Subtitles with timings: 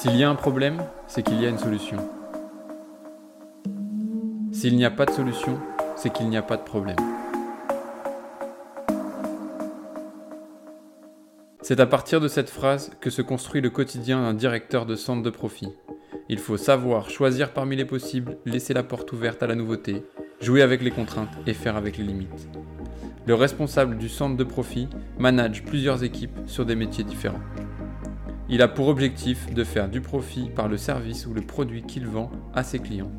[0.00, 1.96] S'il y a un problème, c'est qu'il y a une solution.
[4.52, 5.58] S'il n'y a pas de solution,
[5.96, 6.94] c'est qu'il n'y a pas de problème.
[11.62, 15.24] C'est à partir de cette phrase que se construit le quotidien d'un directeur de centre
[15.24, 15.74] de profit.
[16.28, 20.04] Il faut savoir choisir parmi les possibles, laisser la porte ouverte à la nouveauté,
[20.40, 22.48] jouer avec les contraintes et faire avec les limites.
[23.26, 27.42] Le responsable du centre de profit manage plusieurs équipes sur des métiers différents.
[28.50, 32.06] Il a pour objectif de faire du profit par le service ou le produit qu'il
[32.06, 33.12] vend à ses clients.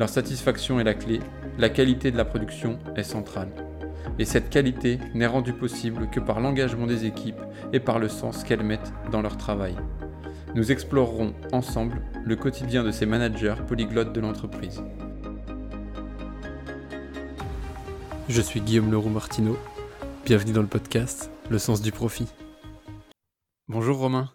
[0.00, 1.20] Leur satisfaction est la clé,
[1.56, 3.50] la qualité de la production est centrale.
[4.18, 7.40] Et cette qualité n'est rendue possible que par l'engagement des équipes
[7.72, 9.76] et par le sens qu'elles mettent dans leur travail.
[10.56, 14.82] Nous explorerons ensemble le quotidien de ces managers polyglottes de l'entreprise.
[18.28, 19.56] Je suis Guillaume Leroux Martineau.
[20.24, 22.26] Bienvenue dans le podcast Le sens du profit.
[23.68, 24.30] Bonjour Romain.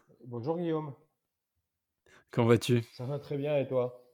[0.46, 0.94] Bonjour Guillaume.
[2.30, 2.84] Comment vas-tu?
[2.92, 4.05] Ça va très bien et toi?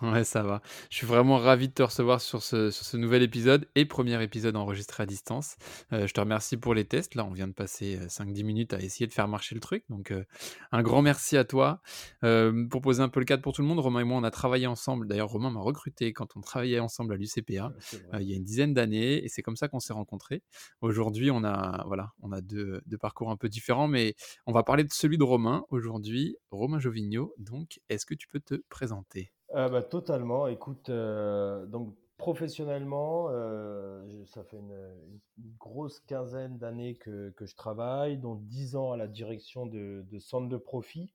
[0.00, 0.62] Ouais, ça va.
[0.90, 4.22] Je suis vraiment ravi de te recevoir sur ce, sur ce nouvel épisode et premier
[4.22, 5.56] épisode enregistré à distance.
[5.92, 7.16] Euh, je te remercie pour les tests.
[7.16, 9.82] Là, on vient de passer 5-10 euh, minutes à essayer de faire marcher le truc.
[9.88, 10.24] Donc, euh,
[10.70, 11.80] un grand merci à toi.
[12.20, 14.30] pour poser un peu le cadre pour tout le monde, Romain et moi, on a
[14.30, 15.08] travaillé ensemble.
[15.08, 17.72] D'ailleurs, Romain m'a recruté quand on travaillait ensemble à l'UCPA
[18.20, 20.42] il y a une dizaine d'années et c'est comme ça qu'on s'est rencontrés.
[20.80, 24.14] Aujourd'hui, on a, voilà, on a deux, deux, parcours un peu différents, mais
[24.46, 27.34] on va parler de celui de Romain aujourd'hui, Romain Jovigno.
[27.38, 29.32] Donc, est-ce que tu peux te présenter?
[29.54, 30.46] Euh, bah, totalement.
[30.46, 35.20] Écoute, euh, donc professionnellement, euh, ça fait une,
[35.58, 40.18] grosse quinzaine d'années que, que, je travaille, dont 10 ans à la direction de, de
[40.18, 41.14] centres de profit,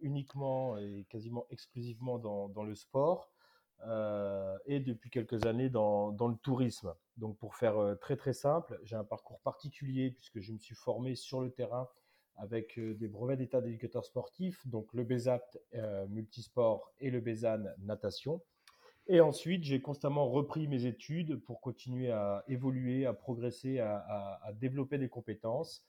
[0.00, 3.30] uniquement et quasiment exclusivement dans, dans le sport,
[4.66, 6.94] et depuis quelques années dans, dans, le tourisme.
[7.16, 11.14] Donc pour faire très très simple, j'ai un parcours particulier puisque je me suis formé
[11.16, 11.88] sur le terrain
[12.38, 17.64] avec euh, des brevets d'état d'éducateur sportif, donc le BESAPT euh, multisport et le BESAN
[17.78, 18.42] natation.
[19.08, 24.98] Et ensuite, j'ai constamment repris mes études pour continuer à évoluer, à progresser, à, développer
[24.98, 25.84] des compétences.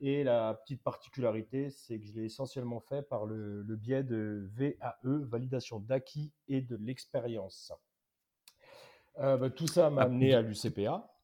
[0.00, 4.96] Et la petite particularité, c'est que je l'ai essentiellement fait par le, biais de VAE,
[5.02, 7.74] validation d'acquis et de l'expérience.
[9.18, 11.14] Euh, bah, tout ça m'a ah, amené à l'UCPA,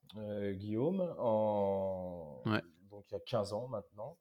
[0.52, 2.42] Guillaume, en...
[2.90, 4.18] donc il y a 15 ans maintenant.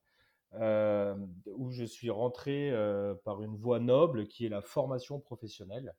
[0.53, 1.15] Euh,
[1.55, 5.93] où je suis rentré euh, par une voie noble qui est la formation professionnelle.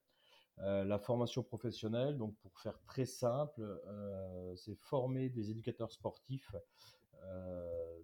[0.60, 3.62] Euh, la formation professionnelle, donc pour faire très simple,
[4.56, 6.54] c'est former des éducateurs sportifs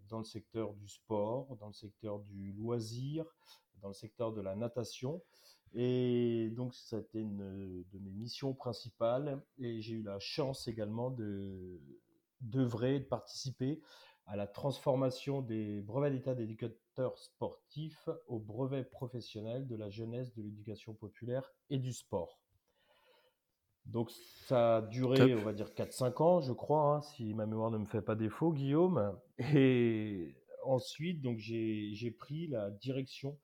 [0.08, 3.24] dans le secteur du sport, dans le secteur du loisir,
[3.80, 5.22] dans le secteur de la natation.
[5.72, 9.42] Et donc, c'était une de mes missions principales.
[9.58, 11.80] Et j'ai eu la chance également de
[12.40, 13.80] d'œuvrer, de participer
[14.26, 20.42] à la transformation des brevets d'état d'éducateurs sportifs au brevet professionnel de la jeunesse, de
[20.42, 22.40] l'éducation populaire et du sport.
[23.86, 24.10] Donc
[24.46, 27.78] ça a duré, on va dire, 4-5 ans, je crois, hein, si ma mémoire ne
[27.78, 29.18] me fait pas défaut, Guillaume.
[29.38, 33.38] Et ensuite, donc j'ai pris la direction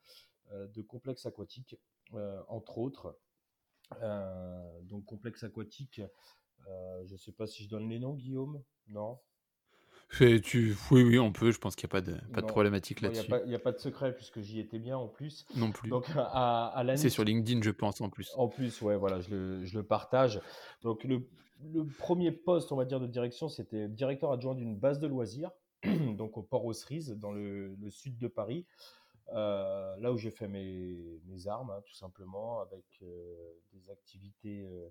[0.53, 1.77] euh, de complexes aquatiques,
[2.15, 3.19] euh, entre autres.
[4.03, 6.01] Euh, donc complexe aquatique,
[7.05, 9.19] je ne sais pas si je donne les noms, Guillaume, non?
[10.19, 10.77] Tu...
[10.91, 11.53] Oui, oui, on peut.
[11.53, 13.31] Je pense qu'il n'y a pas de, pas de problématique là-dessus.
[13.45, 15.47] Il n'y a, pas de secret puisque j'y étais bien en plus.
[15.57, 15.91] Non plus.
[15.91, 18.33] Donc, à, C'est sur LinkedIn, je pense, en plus.
[18.37, 20.41] En plus, ouais, voilà, je le, je le partage.
[20.83, 21.27] Donc, le,
[21.73, 25.51] le, premier poste, on va dire, de direction, c'était directeur adjoint d'une base de loisirs,
[26.17, 28.67] donc au port aux Cerises, dans le, le sud de Paris.
[29.33, 34.63] Euh, là où j'ai fait mes, mes armes, hein, tout simplement, avec euh, des activités
[34.63, 34.89] euh,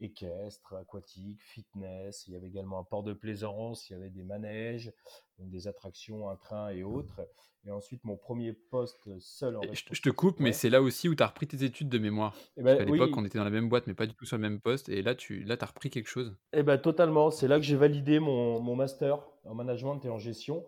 [0.00, 2.26] équestre, aquatique, fitness.
[2.26, 4.92] Il y avait également un port de plaisance, il y avait des manèges,
[5.38, 7.20] des attractions, un train et autres.
[7.66, 11.14] Et ensuite, mon premier poste seul en Je te coupe, mais c'est là aussi où
[11.14, 12.34] tu as repris tes études de mémoire.
[12.56, 14.36] Eh ben, à l'époque, on était dans la même boîte, mais pas du tout sur
[14.36, 14.88] le même poste.
[14.88, 16.34] Et là, tu là, as repris quelque chose.
[16.54, 17.30] Eh ben, totalement.
[17.30, 20.64] C'est là que j'ai validé mon, mon, master en management et en gestion.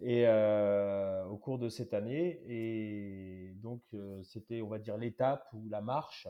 [0.00, 5.44] Et euh, au cours de cette année, et donc euh, c'était, on va dire, l'étape
[5.54, 6.28] ou la marche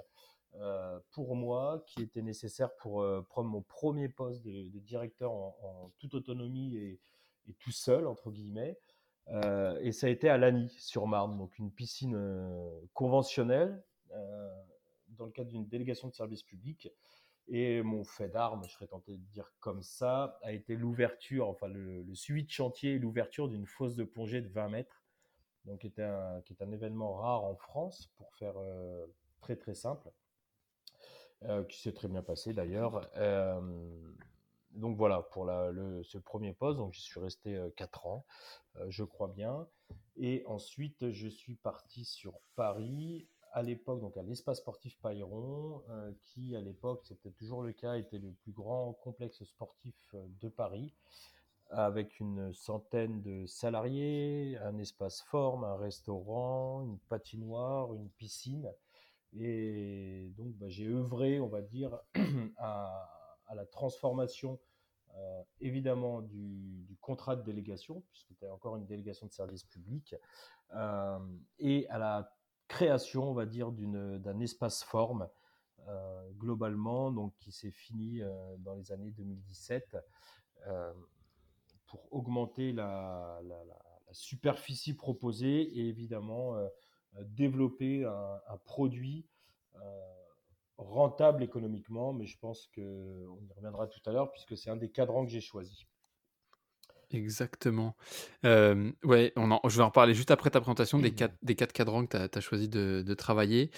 [0.55, 5.93] euh, pour moi qui était nécessaire pour euh, prendre mon premier poste de, directeur en,
[5.99, 7.01] toute autonomie et,
[7.61, 8.79] tout seul, entre guillemets.
[9.29, 12.19] Euh, et ça a été à Lagny, sur Marne, donc une piscine
[12.93, 13.83] conventionnelle
[15.09, 16.91] dans le cadre d'une délégation de service public.
[17.47, 21.69] Et mon fait d'arme, je serais tenté de dire comme ça, a été l'ouverture, enfin
[21.69, 25.03] le, suivi de chantier et l'ouverture d'une fosse de plongée de 20 mètres,
[25.65, 28.57] donc qui est un événement rare en France, pour faire
[29.41, 30.11] très très simple.
[31.45, 33.09] Euh, qui s'est très bien passé d'ailleurs.
[33.17, 33.61] Euh,
[34.73, 36.79] donc voilà pour le, ce premier poste.
[36.79, 38.27] Donc j'y suis resté 4 ans,
[38.89, 39.67] je crois bien.
[40.17, 45.83] Et ensuite, je suis parti sur Paris à l'époque, donc à l'espace sportif Pailleron,
[46.23, 50.93] qui à l'époque, c'était toujours le cas, était le plus grand complexe sportif de Paris
[51.71, 58.73] avec une centaine de salariés, un espace forme, un restaurant, une patinoire, une piscine.
[59.37, 61.99] Et donc, bah, j'ai œuvré, on va dire,
[62.59, 64.59] à, la transformation,
[65.15, 70.15] euh, évidemment, du, contrat de délégation, puisque c'était encore une délégation de service public,
[70.75, 71.19] euh,
[71.59, 72.35] et à la
[72.69, 75.29] création, on va dire, d'un espace forme,
[75.87, 78.21] euh, globalement, donc qui s'est fini
[78.59, 79.97] dans les années 2017
[81.87, 83.41] pour augmenter la,
[84.11, 86.57] superficie proposée et évidemment
[87.23, 89.27] développer un, produit
[89.77, 89.79] euh,
[90.77, 92.13] rentable économiquement.
[92.13, 95.31] Mais je pense qu'on y reviendra tout à l'heure puisque c'est un des cadrans que
[95.31, 95.87] j'ai choisi.
[97.11, 97.97] Exactement.
[98.45, 102.05] ouais, on je vais en reparler juste après ta présentation des quatre, des quatre cadrans
[102.05, 103.71] que tu as, choisi de, travailler.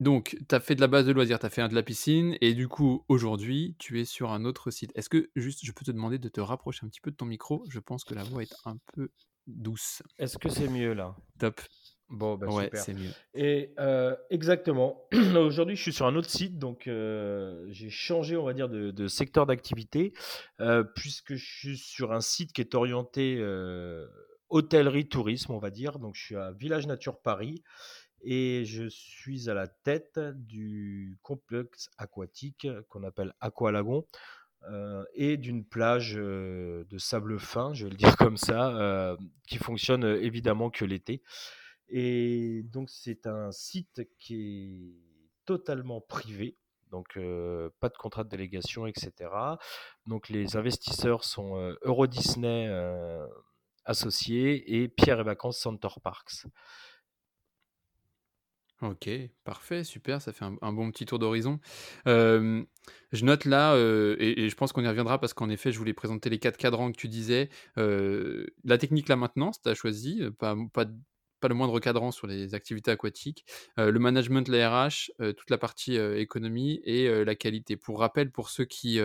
[0.00, 2.36] donc, tu as fait de la base de loisirs, tu as fait de la piscine,
[2.40, 4.90] et du coup, aujourd'hui, tu es sur un autre site.
[4.96, 7.26] Est-ce que, juste, je peux te demander de te rapprocher un petit peu de ton
[7.26, 7.64] micro?
[7.68, 9.12] Je pense que la voix est un peu
[9.46, 10.02] douce.
[10.18, 11.16] Est-ce que c'est mieux là?
[11.38, 11.60] Top.
[12.10, 13.10] Bon, bah, ouais, c'est mieux.
[13.34, 15.04] Et euh, exactement.
[15.36, 19.08] Aujourd'hui, je suis sur un autre site, donc euh, j'ai changé, on va dire, de,
[19.08, 20.12] secteur d'activité,
[20.60, 23.42] euh, puisque je suis sur un site qui est orienté
[24.50, 25.98] hôtellerie, tourisme, on va dire.
[25.98, 27.62] Donc, je suis à Village Nature Paris
[28.22, 34.04] et je suis à la tête du complexe aquatique qu'on appelle Aqualagon.
[35.14, 39.16] et d'une plage de sable fin, je vais le dire comme ça,
[39.48, 41.22] qui fonctionne évidemment que l'été.
[41.96, 46.56] Et donc, c'est un site qui est totalement privé.
[46.90, 47.14] Donc,
[47.78, 49.12] pas de contrat de délégation, etc.
[50.08, 52.68] Donc, les investisseurs sont Euro Disney
[53.84, 56.46] associés et Pierre et Vacances Center Parks.
[58.82, 59.08] Ok,
[59.44, 61.60] parfait, super, ça fait un, bon petit tour d'horizon.
[62.06, 66.28] je note là, et, je pense qu'on y reviendra parce qu'en effet, je voulais présenter
[66.28, 67.50] les quatre cadrans que tu disais.
[67.76, 70.86] la technique, la maintenance, tu as choisi, pas, pas,
[71.48, 73.44] le moindre cadrant sur les activités aquatiques,
[73.76, 77.76] le management, la RH, toute la partie économie et la qualité.
[77.76, 79.00] Pour rappel, pour ceux qui,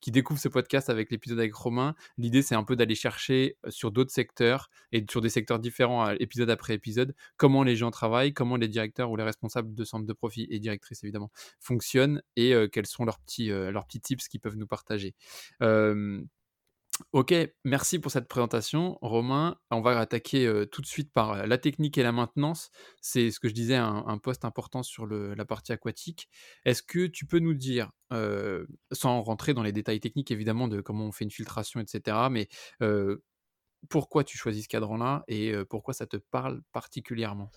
[0.00, 3.90] qui découvrent ce podcast avec l'épisode avec Romain, l'idée c'est un peu d'aller chercher sur
[3.90, 8.56] d'autres secteurs et sur des secteurs différents, épisode après épisode, comment les gens travaillent, comment
[8.56, 12.86] les directeurs ou les responsables de centres de profit et directrices évidemment fonctionnent et quels
[12.86, 15.14] sont leurs petits, leurs petits tips qu'ils peuvent nous partager.
[17.12, 17.34] Ok,
[17.64, 19.56] merci pour cette présentation, Romain.
[19.70, 22.70] On va attaquer tout de suite par la technique et la maintenance.
[23.00, 26.28] C'est ce que je disais, un, poste important sur la partie aquatique.
[26.64, 27.90] Est-ce que tu peux nous dire,
[28.92, 32.48] sans rentrer dans les détails techniques évidemment de comment on fait une filtration, etc., mais
[33.88, 37.50] pourquoi tu choisis ce cadran-là et pourquoi ça te parle particulièrement?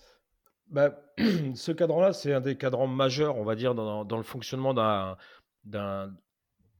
[0.68, 0.98] Bah,
[1.54, 6.14] Ce cadran-là, c'est un des cadrans majeurs, on va dire, dans le fonctionnement d'un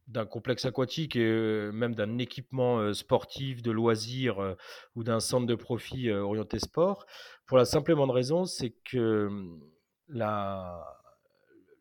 [0.09, 4.57] d'un complexe aquatique et même d'un équipement sportif, de loisirs
[4.95, 7.07] ou d'un centre de profit orienté sport,
[7.47, 9.61] pour la simple et bonne raison, c'est que mmh,
[10.09, 10.85] la,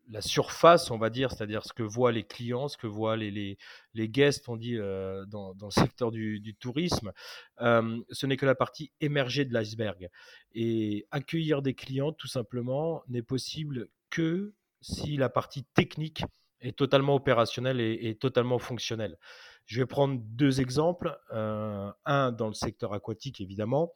[0.08, 3.30] la surface, on va dire, c'est-à-dire ce que voient les clients, ce que voient les,
[3.30, 3.56] les,
[3.94, 7.12] les guests, on dit, dans, dans, le secteur du, du tourisme,
[7.58, 10.10] ce n'est que la partie émergée de l'iceberg.
[10.54, 16.24] Et accueillir des clients, tout simplement, n'est possible que si la partie technique
[16.62, 19.18] est totalement opérationnel et, totalement fonctionnel.
[19.66, 21.18] Je vais prendre deux exemples.
[21.32, 23.92] Euh, un dans le secteur aquatique, évidemment.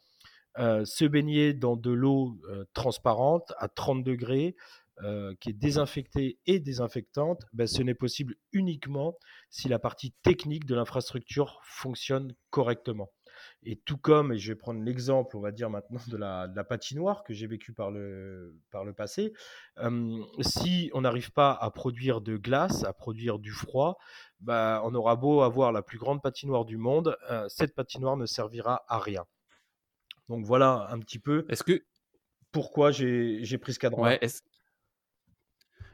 [0.58, 4.56] Euh, se baigner dans de l'eau euh, transparente à 30 degrés,
[5.40, 9.18] qui est désinfectée et désinfectante, ben, ce n'est possible uniquement
[9.50, 13.10] si la partie technique de l'infrastructure fonctionne correctement.
[13.62, 17.24] Et tout comme, et je vais prendre l'exemple, on va dire maintenant, de la, patinoire
[17.24, 19.32] que j'ai vécu par le, par le passé,
[20.40, 23.98] si on n'arrive pas à produire de glace, à produire du froid,
[24.40, 27.16] bah, on aura beau avoir la plus grande patinoire du monde,
[27.48, 29.24] cette patinoire ne servira à rien.
[30.28, 31.84] Donc voilà un petit peu est-ce que...
[32.52, 34.42] pourquoi j'ai pris ce cadre ouais, est-ce...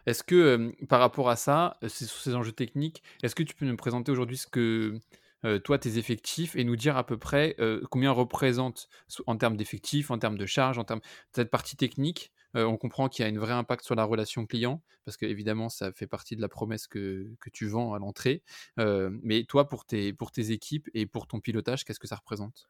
[0.07, 3.77] est-ce que par rapport à ça, sur ces enjeux techniques, est-ce que tu peux nous
[3.77, 4.99] présenter aujourd'hui ce que
[5.45, 8.89] euh, toi, tes effectifs et nous dire à peu près euh, combien représente
[9.27, 12.33] en termes d'effectifs, en termes de charges, en termes de cette partie technique.
[12.57, 15.27] Euh, on comprend qu'il y a un vrai impact sur la relation client, parce que
[15.27, 18.43] évidemment, ça fait partie de la promesse que, que tu vends à l'entrée.
[18.77, 22.69] mais toi, pour tes, pour tes équipes et pour ton pilotage, qu'est-ce que ça représente?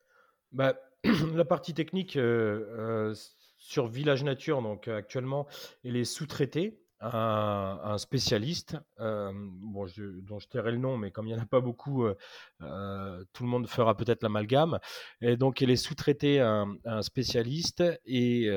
[0.52, 0.74] Bah,
[1.34, 2.18] La partie technique
[3.56, 5.46] sur Village Nature, donc actuellement,
[5.84, 6.81] elle est sous-traitée.
[7.02, 9.86] Un, spécialiste, euh, bon,
[10.22, 13.42] dont je tairai le nom, mais comme il n'y en a pas beaucoup, euh, tout
[13.42, 14.78] le monde fera peut-être l'amalgame.
[15.20, 18.48] Et donc, elle est sous-traitée à, un spécialiste et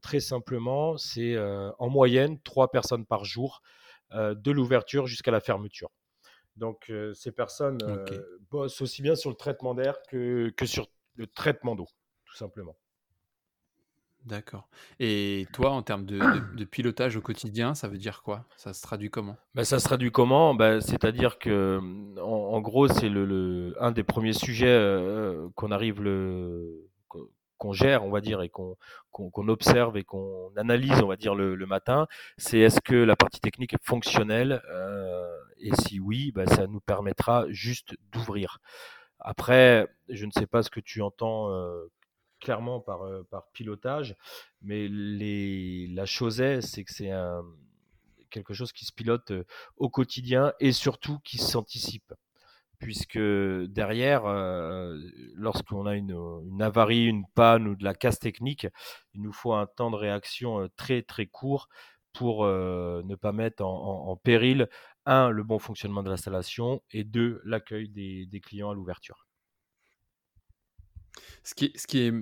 [0.00, 1.36] très simplement, c'est
[1.78, 3.62] en moyenne trois personnes par jour
[4.12, 5.90] de l'ouverture jusqu'à la fermeture.
[6.56, 7.78] Donc, ces personnes
[8.50, 10.86] bossent aussi bien sur le traitement d'air que, que sur
[11.16, 11.88] le traitement d'eau,
[12.24, 12.76] tout simplement.
[14.28, 14.68] D'accord.
[15.00, 18.44] Et toi, en termes de, pilotage au quotidien, ça veut dire quoi?
[18.56, 19.38] Ça se traduit comment?
[19.54, 20.54] Bah, Ça se traduit comment?
[20.54, 21.80] Bah, C'est-à-dire que,
[22.20, 26.84] en, gros, c'est le, un des premiers sujets euh, qu'on arrive le
[27.56, 31.56] qu'on gère, on va dire, et qu'on observe et qu'on analyse, on va dire, le,
[31.66, 32.06] matin,
[32.36, 35.26] c'est est-ce que la partie technique est fonctionnelle euh,
[35.58, 38.58] Et si oui, bah, ça nous permettra juste d'ouvrir.
[39.18, 41.90] Après, je ne sais pas ce que tu entends euh,
[42.40, 44.16] clairement par, par pilotage,
[44.62, 47.44] mais les, la chose est, c'est que c'est un,
[48.30, 49.32] quelque chose qui se pilote
[49.76, 52.14] au quotidien et surtout qui s'anticipe.
[52.78, 54.22] Puisque derrière,
[55.34, 56.12] lorsqu'on a une,
[56.44, 58.68] une, avarie, une panne ou de la casse technique,
[59.14, 61.68] il nous faut un temps de réaction très très court
[62.12, 64.68] pour ne pas mettre en, péril,
[65.06, 69.27] un, le bon fonctionnement de l'installation et deux, l'accueil des clients à l'ouverture.
[71.44, 72.12] Ce qui, est,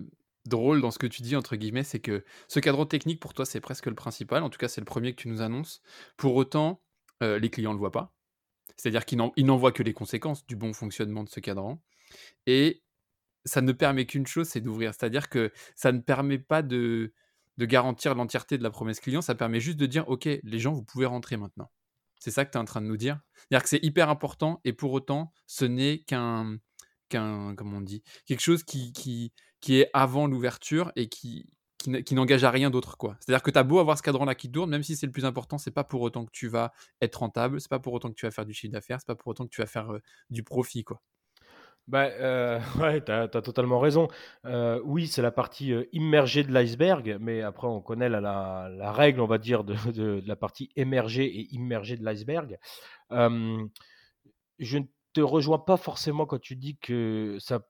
[0.47, 3.45] drôle dans ce que tu dis, entre guillemets, c'est que ce cadran technique, pour toi,
[3.45, 4.45] c'est presque le principal.
[4.45, 5.83] En tout cas, c'est le premier que tu nous annonces.
[6.17, 6.81] Pour autant,
[7.23, 8.15] euh, les clients ne le voient pas.
[8.77, 11.83] C'est-à-dire qu'ils n'en voient que les conséquences du bon fonctionnement de ce cadran.
[12.47, 12.85] Et
[13.45, 14.95] ça ne permet qu'une chose, c'est d'ouvrir.
[14.95, 17.13] C'est-à-dire que ça ne permet pas de,
[17.57, 20.73] de garantir l'entièreté de la promesse client, ça permet juste de dire, OK, les gens,
[20.73, 21.71] vous pouvez rentrer maintenant.
[22.19, 23.21] C'est ça que tu es en train de nous dire.
[23.35, 26.59] C'est-à-dire que c'est hyper important et pour autant, ce n'est qu'un
[27.09, 31.47] qu'un, comment on dit, quelque chose qui, qui, qui est avant l'ouverture et qui,
[31.79, 32.97] qui, n'engage à rien d'autre.
[32.97, 33.17] quoi.
[33.21, 35.25] C'est-à-dire que tu as beau avoir ce cadran-là qui tourne, même si c'est le plus
[35.25, 38.15] important, c'est pas pour autant que tu vas être rentable, c'est pas pour autant que
[38.15, 39.93] tu vas faire du chiffre d'affaires, c'est pas pour autant que tu vas faire
[40.31, 40.85] du profit.
[40.85, 41.01] quoi.
[41.89, 44.09] Bah, euh, ouais, tu as, totalement raison.
[44.45, 49.21] Euh, oui, c'est la partie immergée de l'iceberg, mais après, on connaît la, la, règle,
[49.21, 52.59] on va dire, de, de, la partie émergée et immergée de l'iceberg.
[54.59, 54.85] je ne
[55.23, 57.61] rejoins pas forcément quand tu dis que ça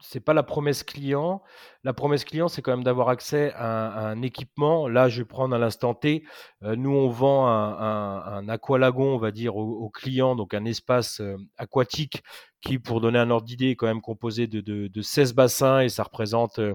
[0.00, 1.42] c'est pas la promesse client.
[1.84, 4.88] La promesse client, c'est quand même d'avoir accès à un, équipement.
[4.88, 6.24] Là, je vais prendre à l'instant T.
[6.62, 11.20] Euh, nous, on vend un, un, aqualagon, on va dire, au, client, donc un espace
[11.20, 12.22] euh, aquatique
[12.60, 15.88] qui, pour donner un ordre d'idée, est quand même composé de, de, 16 bassins et
[15.88, 16.74] ça représente euh,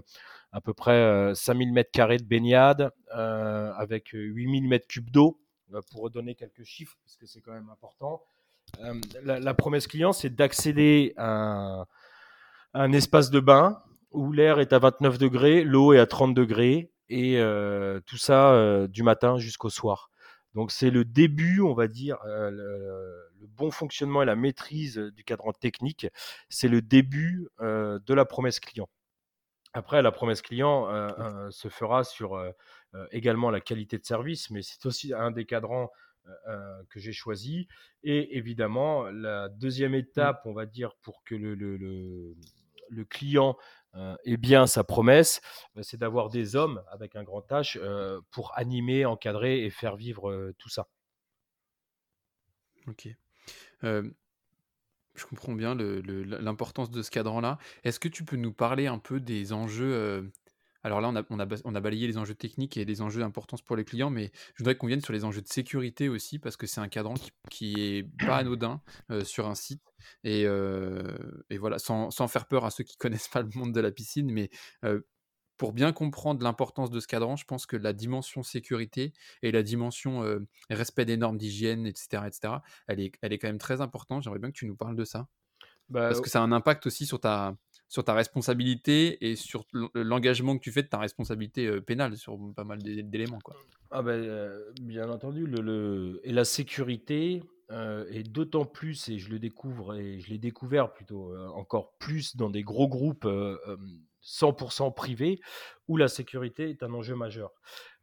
[0.52, 5.40] à peu près 5000 mètres carrés de baignade avec 8000 mètres cubes d'eau,
[5.92, 8.22] pour redonner quelques chiffres, parce que c'est quand même important.
[9.24, 11.86] La, la, promesse client, c'est d'accéder à
[12.74, 16.92] un espace de bain où l'air est à 29 degrés, l'eau est à 30 degrés,
[17.12, 20.10] et euh, tout ça euh, du matin jusqu'au soir.
[20.54, 25.24] Donc c'est le début, on va dire, euh, le, bon fonctionnement et la maîtrise du
[25.24, 26.08] cadran technique,
[26.50, 28.88] c'est le début de la promesse client.
[29.74, 30.88] Après, la promesse client
[31.50, 32.40] se fera sur
[33.12, 35.90] également la qualité de service, mais c'est aussi un des cadrans
[36.90, 37.68] que j'ai choisi.
[38.04, 39.96] Et évidemment, la deuxième mmh.
[39.96, 41.56] étape, on va dire, pour que le,
[42.92, 43.58] le client
[43.96, 45.42] euh, ait bien sa promesse,
[45.76, 49.98] bah, c'est d'avoir des hommes avec un grand H euh, pour animer, encadrer et faire
[49.98, 50.88] vivre euh, tout ça.
[52.88, 53.10] Ok.
[53.84, 57.60] je comprends bien l'importance de ce cadran-là.
[57.84, 60.32] Est-ce que tu peux nous parler un peu des enjeux
[60.84, 61.24] alors là, on a,
[61.64, 64.60] on, a, balayé les enjeux techniques et les enjeux d'importance pour les clients, mais je
[64.60, 67.14] voudrais qu'on vienne sur les enjeux de sécurité aussi, parce que c'est un cadran
[67.50, 69.94] qui, est pas anodin euh, sur un site.
[70.24, 71.18] Et, euh,
[71.60, 74.50] voilà, sans, faire peur à ceux qui connaissent pas le monde de la piscine, mais
[74.84, 75.02] euh,
[75.58, 79.62] pour bien comprendre l'importance de ce cadran, je pense que la dimension sécurité et la
[79.62, 80.24] dimension
[80.72, 82.56] respect des normes d'hygiène, etc., etc.,
[82.88, 84.24] elle est, elle est quand même très importante.
[84.24, 85.28] J'aimerais bien que tu nous parles de ça.
[85.92, 87.56] Bah, parce que ça a un impact aussi sur ta,
[87.92, 92.40] sur ta responsabilité et sur l'engagement que tu fais de ta responsabilité euh, pénale sur
[92.56, 93.40] pas mal d'éléments.
[93.92, 99.30] Ah ben, euh, bien entendu, le, et la sécurité euh, est d'autant plus, et je
[99.30, 103.28] le découvre, et je l'ai découvert plutôt encore plus dans des gros groupes
[104.24, 105.42] 100% privés,
[105.90, 107.52] où la sécurité est un enjeu majeur.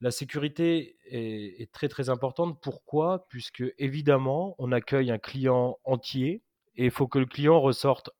[0.02, 2.60] La sécurité est, est très très importante.
[2.60, 3.26] Pourquoi?
[3.30, 6.42] Puisque évidemment, on accueille un client entier,
[6.76, 8.10] et il faut que le client ressorte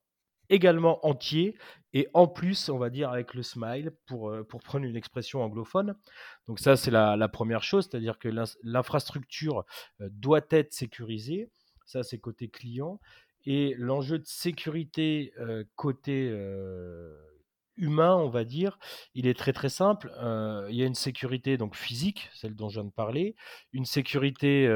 [0.51, 1.57] également entier
[1.95, 5.43] et en plus, on va dire avec le smile pour, euh, pour prendre une expression
[5.43, 5.95] anglophone.
[6.47, 8.29] Donc ça, c'est la, première chose, c'est-à-dire que
[8.63, 9.65] l'infrastructure
[10.01, 11.51] euh, doit être sécurisée.
[11.87, 13.01] Ça, c'est côté client.
[13.47, 16.31] Et l'enjeu de sécurité euh, côté
[17.79, 18.79] humain, on va dire,
[19.15, 20.13] il est très très simple.
[20.69, 23.35] il y a une sécurité donc physique, celle dont je viens de parler,
[23.73, 24.69] une sécurité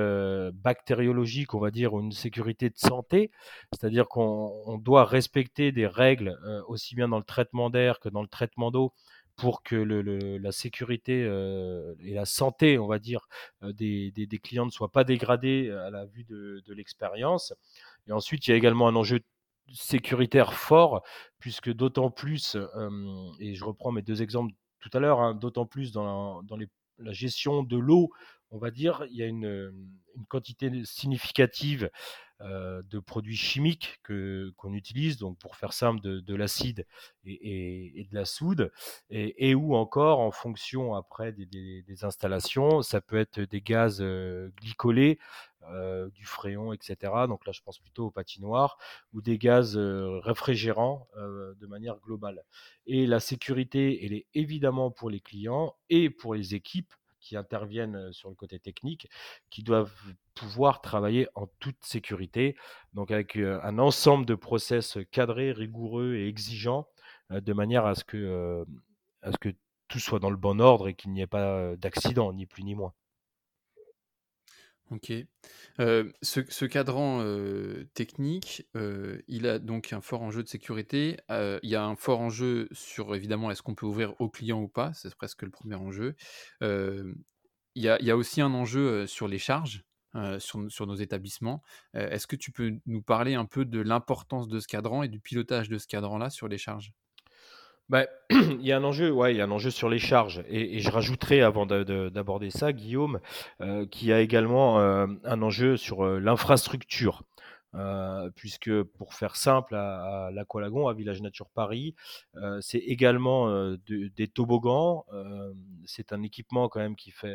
[0.55, 3.31] bactériologique, on va dire, ou une sécurité de santé,
[3.73, 8.29] c'est-à-dire qu'on doit respecter des règles aussi bien dans le traitement d'air que dans le
[8.29, 8.93] traitement d'eau
[9.37, 11.23] pour que la sécurité
[12.01, 13.29] et la santé, on va dire,
[13.63, 17.55] des, clients ne soient pas dégradées à la vue de, l'expérience.
[18.09, 19.21] Et ensuite, il y a également un enjeu
[19.75, 21.03] sécuritaire fort,
[21.39, 22.57] puisque d'autant plus,
[23.41, 26.43] et je reprends mes deux exemples tout à l'heure, hein, d'autant plus dans,
[26.99, 28.11] la gestion de l'eau,
[28.51, 29.73] on va dire, il y a une
[30.29, 31.91] quantité significative
[32.41, 36.87] de produits chimiques que, qu'on utilise, donc pour faire simple, de, l'acide
[37.25, 38.73] et, de la soude,
[39.11, 44.03] et, ou encore en fonction après des, installations, ça peut être des gaz
[44.61, 45.19] glycolés,
[45.71, 46.97] euh, du fréon, etc.
[47.29, 48.79] Donc là, je pense plutôt aux patinoires,
[49.13, 52.45] ou des gaz réfrigérants de manière globale.
[52.87, 58.13] Et la sécurité, elle est évidemment pour les clients et pour les équipes qui interviennent
[58.13, 59.09] sur le côté technique,
[59.49, 59.95] qui doivent
[60.35, 62.57] pouvoir travailler en toute sécurité,
[62.95, 66.89] donc avec un ensemble de process cadrés, rigoureux et exigeants,
[67.31, 68.67] de manière à ce que
[69.89, 72.75] tout soit dans le bon ordre et qu'il n'y ait pas d'accident, ni plus ni
[72.75, 72.95] moins.
[74.91, 75.13] Ok.
[75.79, 77.25] ce, cadran
[77.95, 78.69] technique,
[79.29, 81.19] il a donc un fort enjeu de sécurité.
[81.31, 84.69] il y a un fort enjeu sur, évidemment, est-ce qu'on peut ouvrir aux clients ou
[84.69, 84.93] pas?
[84.93, 86.15] C'est presque le premier enjeu.
[86.61, 87.15] il,
[87.77, 89.85] y a, aussi un enjeu sur les charges.
[90.41, 91.63] Sur, sur, nos établissements.
[91.95, 95.21] Est-ce que tu peux nous parler un peu de l'importance de ce cadran et du
[95.21, 96.93] pilotage de ce cadran-là sur les charges?
[97.93, 100.43] Bah, il y a un enjeu, ouais, il y a un enjeu sur les charges.
[100.49, 103.21] Et, je rajouterai, avant d'aborder ça, Guillaume,
[103.61, 107.23] euh, qu'il y a également euh, un enjeu sur euh, l'infrastructure.
[108.35, 111.95] puisque pour faire simple, à, l'Aqualagon, à Village Nature Paris,
[112.61, 113.49] c'est également
[113.87, 115.05] des toboggans.
[115.87, 117.35] c'est un équipement quand même qui fait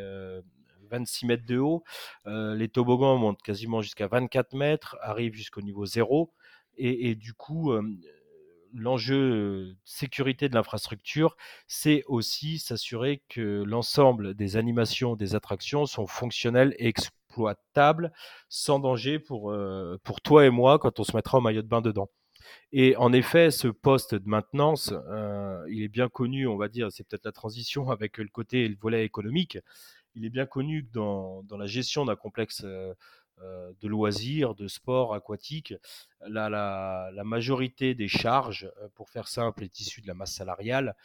[0.90, 1.82] 26 mètres de haut.
[2.26, 6.32] les toboggans montent quasiment jusqu'à 24 mètres, arrivent jusqu'au niveau zéro.
[6.76, 7.72] Et du coup,
[8.78, 16.74] l'enjeu sécurité de l'infrastructure, c'est aussi s'assurer que l'ensemble des animations, des attractions sont fonctionnelles
[16.78, 18.12] et exploitables
[18.48, 19.54] sans danger pour,
[20.04, 22.10] pour toi et moi quand on se mettra au maillot de bain dedans.
[22.72, 24.92] Et en effet, ce poste de maintenance,
[25.68, 28.76] il est bien connu, on va dire, c'est peut-être la transition avec le côté le
[28.80, 29.58] volet économique.
[30.14, 32.64] Il est bien connu que dans, dans la gestion d'un complexe
[33.80, 35.74] de loisirs, de sport aquatique,
[36.26, 40.96] la, la, majorité des charges, euh, pour faire simple, est issue de la masse salariale.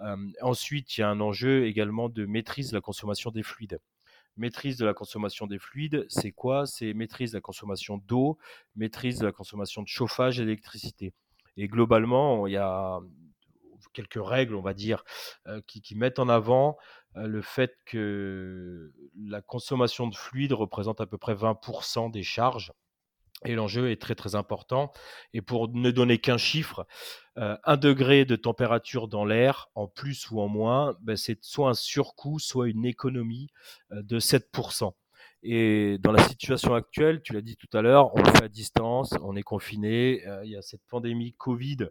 [0.00, 3.80] Euh, ensuite, il y a un enjeu également de maîtrise de la consommation des fluides.
[4.36, 6.66] Maîtrise de la consommation des fluides, c'est quoi?
[6.66, 8.38] C'est maîtrise de la consommation d'eau,
[8.76, 11.12] maîtrise de la consommation de chauffage et d'électricité.
[11.58, 12.98] Et globalement, il y a
[13.92, 15.04] quelques règles, on va dire,
[15.66, 16.78] qui, mettent en avant
[17.14, 18.92] le fait que
[19.26, 22.72] la consommation de fluide représente à peu près 20% des charges.
[23.44, 24.92] Et l'enjeu est très très important.
[25.32, 26.86] Et pour ne donner qu'un chiffre,
[27.36, 31.74] un degré de température dans l'air, en plus ou en moins, ben c'est soit un
[31.74, 33.48] surcoût, soit une économie
[33.90, 34.92] de 7%.
[35.42, 39.10] Et dans la situation actuelle, tu l'as dit tout à l'heure, on fait à distance,
[39.22, 41.88] on est confiné, il y a cette pandémie Covid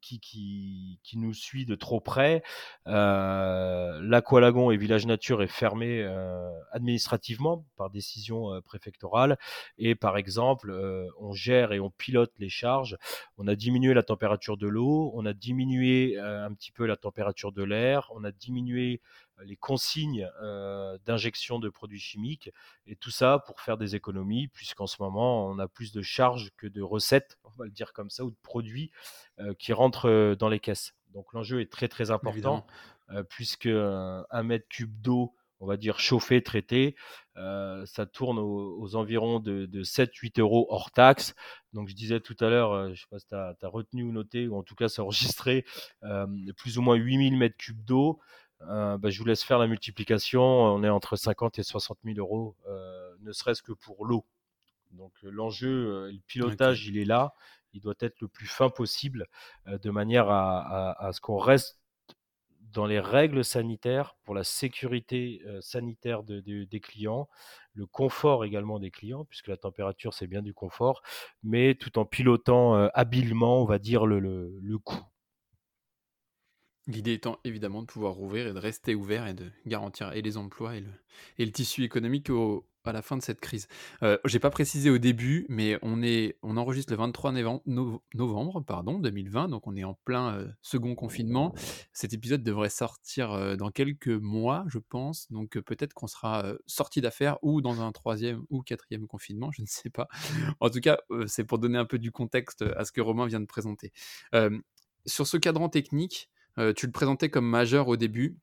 [0.00, 2.42] qui, qui, qui, nous suit de trop près.
[2.86, 9.38] Euh, L'Aqualagon et Village Nature est fermé euh, administrativement par décision euh, préfectorale.
[9.78, 12.96] Et par exemple, euh, on gère et on pilote les charges.
[13.38, 17.52] On a diminué la température de l'eau, on a diminué un petit peu la température
[17.52, 19.00] de l'air, on a diminué
[19.42, 22.50] les consignes euh, d'injection de produits chimiques,
[22.86, 26.50] et tout ça pour faire des économies, puisqu'en ce moment, on a plus de charges
[26.56, 28.90] que de recettes, on va le dire comme ça, ou de produits
[29.40, 30.94] euh, qui rentrent euh, dans les caisses.
[31.12, 32.66] Donc l'enjeu est très très important,
[33.28, 36.96] puisque un mètre cube d'eau, on va dire chauffé, traité,
[37.36, 41.36] ça tourne aux, environs de, 7-8 euros hors taxe.
[41.72, 44.10] Donc je disais tout à l'heure, je ne sais pas si tu as, retenu ou
[44.10, 45.64] noté, ou en tout cas c'est enregistré,
[46.56, 48.18] plus ou moins 8000 mètres cubes d'eau.
[48.68, 50.42] Euh, bah, je vous laisse faire la multiplication.
[50.42, 54.24] On est entre 50 et 60 000 euros, euh, ne serait-ce que pour l'eau.
[54.92, 57.34] Donc euh, l'enjeu, le pilotage, il est là.
[57.72, 59.26] Il doit être le plus fin possible,
[59.66, 61.80] de manière à, ce qu'on reste
[62.70, 67.28] dans les règles sanitaires pour la sécurité sanitaire des clients,
[67.72, 71.02] le confort également des clients, puisque la température c'est bien du confort,
[71.42, 75.04] mais tout en pilotant habilement, on va dire, le, le coût.
[76.86, 80.36] L'idée étant évidemment de pouvoir rouvrir et de rester ouvert et de garantir et les
[80.36, 80.84] emplois et
[81.38, 82.30] le, tissu économique
[82.84, 83.66] à la fin de cette crise.
[84.02, 87.32] Euh, j'ai pas précisé au début, mais on est on enregistre le 23
[88.14, 91.54] novembre, pardon, 2020, donc on est en plein, euh, second confinement.
[91.92, 97.00] Cet épisode devrait sortir, euh, dans quelques mois, je pense, donc peut-être qu'on sera, sorti
[97.00, 100.08] d'affaire ou dans un troisième ou quatrième confinement, je ne sais pas.
[100.60, 103.40] En tout cas, c'est pour donner un peu du contexte, à ce que Romain vient
[103.40, 103.92] de présenter.
[105.06, 106.30] sur ce cadran technique,
[106.76, 108.38] tu le présentais comme majeur au début.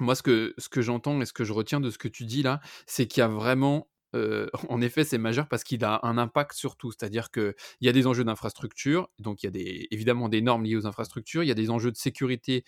[0.00, 2.60] Moi, ce que, j'entends et ce que je retiens de ce que tu dis là,
[2.86, 3.88] c'est qu'il y a vraiment
[4.68, 6.92] en effet, c'est majeur parce qu'il a un impact sur tout.
[6.92, 10.64] C'est-à-dire qu'il y a des enjeux d'infrastructure, donc il y a des, évidemment des normes
[10.64, 12.64] liées aux infrastructures, il y a des enjeux de sécurité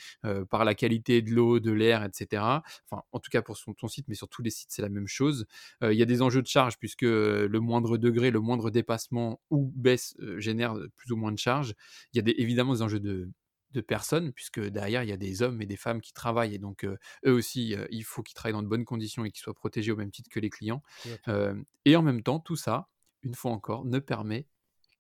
[0.51, 2.43] par la qualité de l'eau, de l'air, etc.
[2.91, 5.07] Enfin, en tout cas pour ton site, mais sur tous les sites, c'est la même
[5.07, 5.47] chose.
[5.83, 9.73] il y a des enjeux de charge, puisque le moindre degré, le moindre dépassement ou
[9.77, 11.75] baisse génère plus ou moins de charge.
[12.13, 13.31] Il y a des, évidemment des enjeux de,
[13.77, 16.59] de personnes, puisque derrière, il y a des hommes et des femmes qui travaillent, et
[16.59, 16.99] donc eux
[17.33, 20.11] aussi, il faut qu'ils travaillent dans de bonnes conditions et qu'ils soient protégés au même
[20.11, 20.83] titre que les clients.
[21.85, 22.89] et en même temps, tout ça,
[23.23, 24.47] une fois encore, ne permet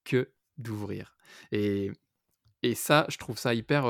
[0.05, 1.17] que d'ouvrir.
[1.53, 1.91] Et,
[2.63, 3.85] et ça, je trouve ça hyper...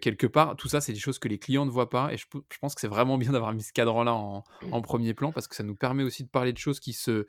[0.00, 2.26] quelque part, tout ça, c'est des choses que les clients ne voient pas, et je,
[2.60, 5.54] pense que c'est vraiment bien d'avoir mis ce cadre-là en, en, premier plan, parce que
[5.54, 7.26] ça nous permet aussi de parler de choses qui se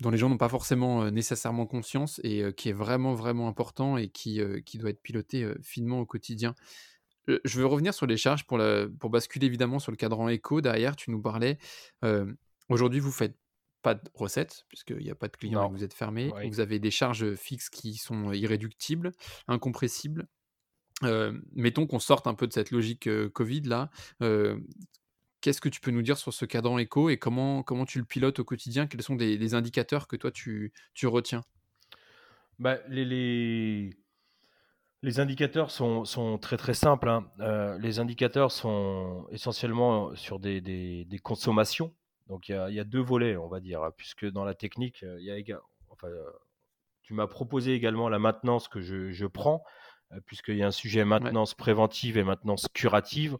[0.00, 4.08] dont les gens n'ont pas forcément nécessairement conscience et qui est vraiment, vraiment important et
[4.08, 6.54] qui, qui doit être piloté finement au quotidien.
[7.28, 8.60] je veux revenir sur les charges pour,
[8.98, 10.60] pour basculer évidemment sur le cadran éco.
[10.60, 11.58] Derrière, tu nous parlais.
[12.68, 13.36] Aujourd'hui, vous faites
[13.82, 16.32] pas de recettes, puisqu'il n'y a pas de clients et vous êtes fermé.
[16.48, 19.12] Vous avez des charges fixes qui sont irréductibles,
[19.46, 20.26] incompressibles.
[21.52, 23.90] mettons qu'on sorte un peu de cette logique Covid là.
[25.44, 28.06] Qu'est-ce que tu peux nous dire sur ce cadran éco et comment, comment tu le
[28.06, 28.86] pilotes au quotidien?
[28.86, 31.42] Quels sont des, indicateurs que toi tu, tu retiens?
[32.58, 33.94] Bah, les,
[35.02, 37.10] les, indicateurs sont, sont, très très simples.
[37.10, 37.30] Hein.
[37.40, 41.94] Euh, les indicateurs sont essentiellement sur des, des, consommations.
[42.28, 44.54] Donc il y, a, y, a, deux volets, on va dire, hein, puisque dans la
[44.54, 46.24] technique, euh, il y a enfin, euh,
[47.02, 49.62] tu m'as proposé également la maintenance que je, je prends,
[50.24, 53.36] puisqu'il y a un sujet maintenance préventive et maintenance curative.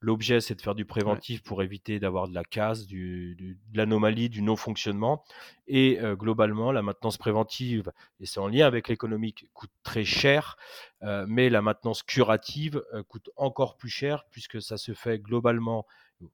[0.00, 4.28] L'objet, c'est de faire du préventif pour éviter d'avoir de la casse, du, de l'anomalie,
[4.28, 5.24] du non-fonctionnement.
[5.66, 10.56] Et euh, globalement, la maintenance préventive, et c'est en lien avec l'économique, coûte très cher,
[11.02, 15.84] euh, mais la maintenance curative euh, coûte encore plus cher puisque ça se fait globalement,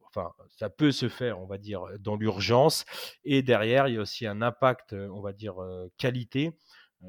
[0.09, 2.85] enfin, ça peut se faire, on va dire, dans l'urgence.
[3.25, 5.55] Et derrière, il y a aussi un impact, on va dire,
[5.97, 6.53] qualité.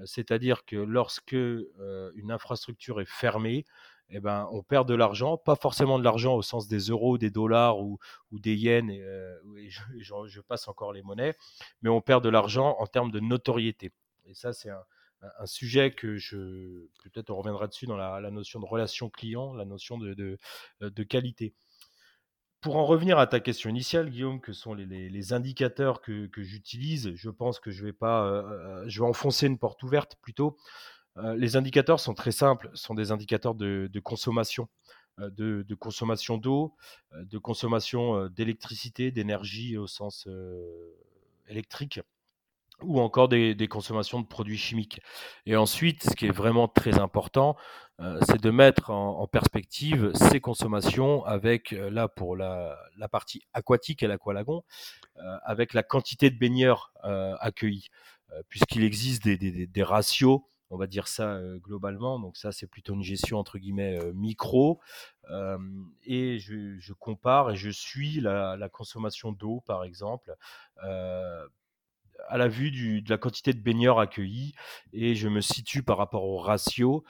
[0.04, 3.66] C'est-à-dire que lorsque une infrastructure est fermée,
[4.10, 7.32] eh ben, on perd de l'argent, pas forcément de l'argent au sens des euros, des
[7.32, 7.98] dollars ou,
[8.32, 9.36] des yens, euh,
[9.98, 11.36] je, passe encore les monnaies,
[11.82, 13.92] mais on perd de l'argent en termes de notoriété.
[14.26, 18.66] Et ça, c'est un, sujet que je, peut-être on reviendra dessus dans la, notion de
[18.66, 20.38] relation client, la notion de,
[20.82, 21.56] de, qualité.
[22.62, 27.30] Pour en revenir à ta question initiale, Guillaume, que sont les, indicateurs que, j'utilise, je
[27.30, 30.58] pense que je vais pas, euh, euh, je vais enfoncer une porte ouverte plutôt.
[31.18, 34.68] Euh, les indicateurs sont très simples, sont des indicateurs de, consommation,
[35.20, 36.76] euh, de, consommation d'eau,
[37.14, 40.28] euh, de consommation d'électricité, d'énergie au sens
[41.48, 42.00] électrique
[42.82, 45.00] ou encore des, consommations de produits chimiques.
[45.46, 47.56] Et ensuite, ce qui est vraiment très important,
[48.28, 52.78] c'est de mettre en, perspective ces consommations avec, là pour la,
[53.10, 54.66] partie aquatique et l'aqualagon,
[55.44, 56.92] avec la quantité de baigneurs
[57.40, 57.88] accueillis,
[58.50, 60.42] puisqu'il existe des, ratios
[60.76, 62.20] on va dire ça globalement.
[62.20, 64.80] Donc ça, c'est plutôt une gestion entre guillemets micro.
[66.04, 70.36] et je, compare et je suis la, consommation d'eau, par exemple,
[72.28, 74.54] à la vue de la quantité de baigneurs accueillis.
[74.94, 77.04] Et je me situe par rapport au ratio,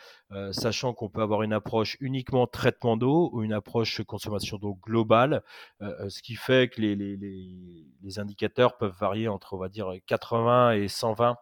[0.52, 5.44] sachant qu'on peut avoir une approche uniquement traitement d'eau ou une approche consommation d'eau globale,
[5.82, 10.88] ce qui fait que les, les, indicateurs peuvent varier entre, on va dire, 80 et
[10.88, 11.34] 120 euh,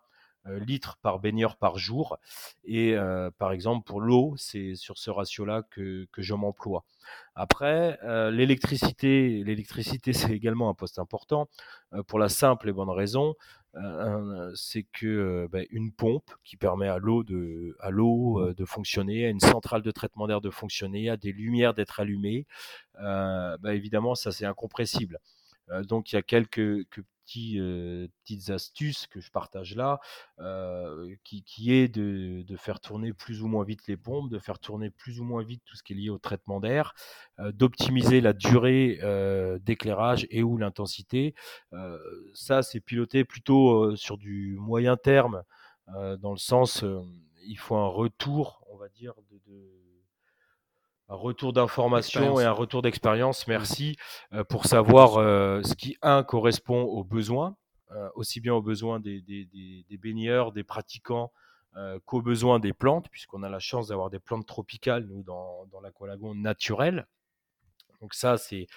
[0.45, 2.17] litres par baigneur par jour.
[2.63, 6.86] Et euh, par exemple, pour l'eau, c'est sur ce ratio-là que, que je m'emploie.
[7.36, 11.47] Après, euh, l'électricité, l'électricité, c'est également un poste important
[12.08, 13.36] pour la simple et bonne raison,
[14.56, 19.29] c'est que bah, une pompe qui permet à l'eau de, à l'eau de fonctionner, à
[19.29, 22.45] une centrale de traitement d'air de fonctionner, à des lumières d'être allumées,
[22.95, 25.19] bah, évidemment, ça c'est incompressible.
[25.84, 26.86] donc il y a quelques,
[27.58, 30.00] euh, petites astuces que je partage là,
[30.40, 34.90] euh, qui, est de, faire tourner plus ou moins vite les pompes, de faire tourner
[34.90, 36.94] plus ou moins vite tout ce qui est lié au traitement d'air,
[37.40, 39.00] euh, d'optimiser la durée
[39.62, 41.36] d'éclairage et ou l'intensité.
[42.34, 45.44] ça, c'est piloté plutôt sur du moyen terme,
[45.88, 46.86] dans le sens,
[47.46, 49.14] il faut un retour, on va dire,
[49.48, 49.83] de
[51.10, 53.98] un retour d'information et un retour d'expérience, merci,
[54.50, 55.13] pour savoir
[55.63, 57.56] ce qui, un, correspond aux besoins,
[58.16, 61.32] aussi bien aux besoins des, des baigneurs, des pratiquants,
[62.06, 65.82] qu'aux besoins des plantes, puisqu'on a la chance d'avoir des plantes tropicales, nous, dans, dans
[65.82, 67.08] l'aqualagon naturel.
[68.02, 68.68] Donc ça, c'est...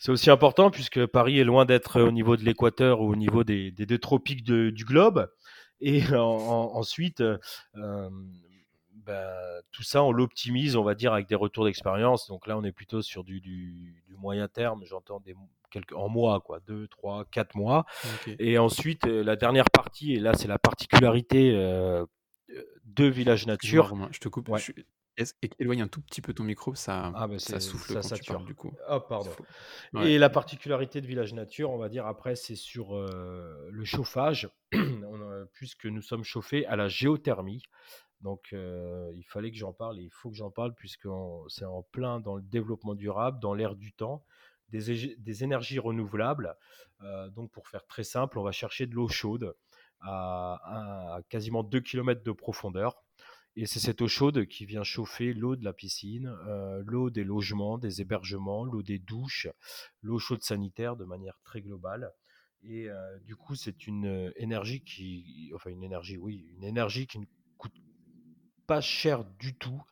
[0.00, 3.42] C'est aussi important puisque Paris est loin d'être au niveau de l'équateur ou au niveau
[3.42, 5.28] des, des deux tropiques du globe.
[5.80, 7.20] Et ensuite,
[9.08, 12.28] bah, tout ça, on l'optimise, on va dire, avec des retours d'expérience.
[12.28, 15.34] Donc là, on est plutôt sur du, du, moyen terme, j'entends des
[15.70, 17.86] quelques en mois, quoi, deux, trois, quatre mois.
[18.38, 21.52] Et ensuite, la dernière partie, et là, c'est la particularité
[22.84, 23.96] de Village Nature.
[24.10, 24.50] Je te coupe.
[25.58, 28.32] Éloigne un tout petit peu ton micro, ça, ah bah, ça souffle ça, quand tu
[28.32, 28.72] parles, du coup.
[28.88, 29.30] Oh, pardon.
[30.02, 34.48] Et la particularité de Village Nature, on va dire après, c'est sur euh, le chauffage,
[35.54, 37.62] puisque nous sommes chauffés à la géothermie.
[38.20, 41.08] Donc, il fallait que j'en parle et il faut que j'en parle, puisque
[41.48, 44.24] c'est en plein dans le développement durable, dans l'ère du temps,
[44.70, 46.56] des, énergies renouvelables.
[47.30, 49.54] Donc, pour faire très simple, on va chercher de l'eau chaude
[50.00, 53.02] à, quasiment 2 km de profondeur
[53.60, 56.32] et c'est cette eau chaude qui vient chauffer l'eau de la piscine,
[56.84, 59.48] l'eau des logements, des hébergements, l'eau des douches,
[60.00, 62.12] l'eau chaude sanitaire de manière très globale.
[62.62, 62.88] Et
[63.24, 67.18] du coup, c'est une énergie qui, enfin une énergie, oui, une énergie qui
[68.68, 69.82] pas cher du tout.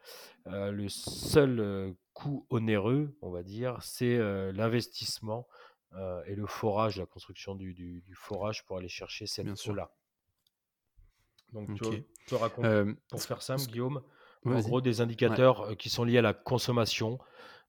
[0.44, 4.18] le seul coût onéreux, on va dire, c'est
[4.52, 5.48] l'investissement
[6.26, 9.90] et le forage, la construction du, du, forage pour aller chercher cette eau-là.
[11.52, 11.70] Donc,
[12.26, 14.02] tu, racontes, pour faire simple, Guillaume,
[14.44, 17.18] en gros, des indicateurs qui sont liés à la consommation,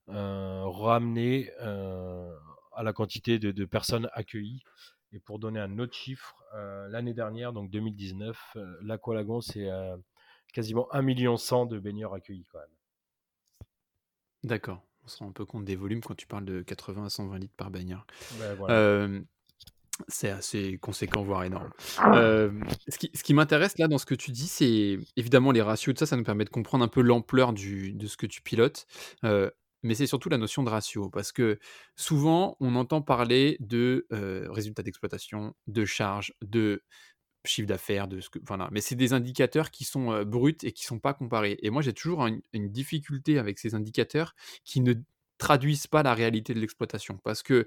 [0.06, 4.62] ramenés à la quantité de, personnes accueillies.
[5.12, 6.36] Et pour donner un autre chiffre,
[6.90, 9.70] l'année dernière, donc 2019, l'Aqualagon, c'est
[10.52, 12.68] quasiment 1,1 million de baigneurs accueillis quand même.
[14.44, 14.82] D'accord.
[15.04, 17.38] On se rend un peu compte des volumes quand tu parles de 80 à 120
[17.38, 18.06] litres par baigneur.
[18.38, 19.08] Ben, voilà.
[20.06, 21.70] C'est assez conséquent, voire énorme.
[22.14, 22.52] Euh,
[22.86, 25.94] ce qui, ce qui m'intéresse là dans ce que tu dis, c'est évidemment les ratios,
[25.94, 28.86] tout ça, ça nous permet de comprendre un peu l'ampleur de ce que tu pilotes.
[29.24, 29.50] Euh,
[29.82, 31.58] mais c'est surtout la notion de ratio, parce que
[31.96, 36.82] souvent on entend parler de euh, résultats d'exploitation, de charges, de
[37.48, 38.68] chiffre d'affaires, de ce que, voilà.
[38.72, 41.58] Mais c'est des indicateurs qui sont bruts et qui sont pas comparés.
[41.62, 44.34] Et moi j'ai toujours une difficulté avec ces indicateurs
[44.64, 44.94] qui ne
[45.38, 47.18] traduisent pas la réalité de l'exploitation.
[47.24, 47.66] Parce que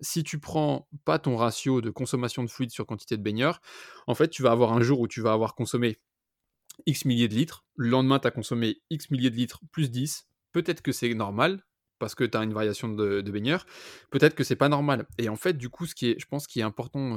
[0.00, 3.60] si tu prends pas ton ratio de consommation de fluide sur quantité de baigneurs,
[4.06, 5.96] en fait, tu vas avoir un jour où tu vas avoir consommé
[6.86, 10.28] X milliers de litres, le lendemain, tu as consommé X milliers de litres plus 10.
[10.52, 11.64] Peut-être que c'est normal,
[11.98, 13.66] parce que tu as une variation de, baigneurs,
[14.10, 15.06] peut-être que c'est pas normal.
[15.18, 17.16] Et en fait, du coup, ce qui est, je pense qui est important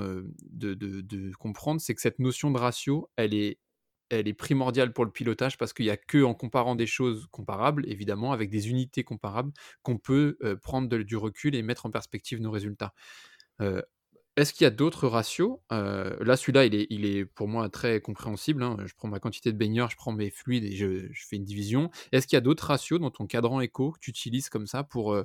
[0.52, 3.60] de, de, comprendre, c'est que cette notion de ratio, elle est
[4.10, 7.28] elle est primordiale pour le pilotage parce qu'il n'y a que en comparant des choses
[7.32, 12.42] comparables, évidemment, avec des unités comparables, qu'on peut prendre du recul et mettre en perspective
[12.42, 12.94] nos résultats.
[14.38, 15.60] Est-ce qu'il y a d'autres ratios?
[15.70, 18.64] Là, celui-là, il est, il est pour moi très compréhensible.
[18.64, 18.78] Hein.
[18.86, 21.92] Je prends ma quantité de baigneurs, je prends mes fluides et je, fais une division.
[22.12, 24.84] Est-ce qu'il y a d'autres ratios dans ton cadran éco que tu utilises comme ça
[24.84, 25.18] pour,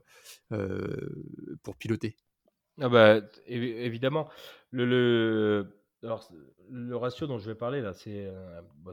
[1.63, 2.17] pour piloter?
[2.81, 4.29] Ah bah, Évidemment.
[4.71, 6.29] le, alors,
[6.71, 8.93] le ratio dont je vais parler là, c'est euh, bah,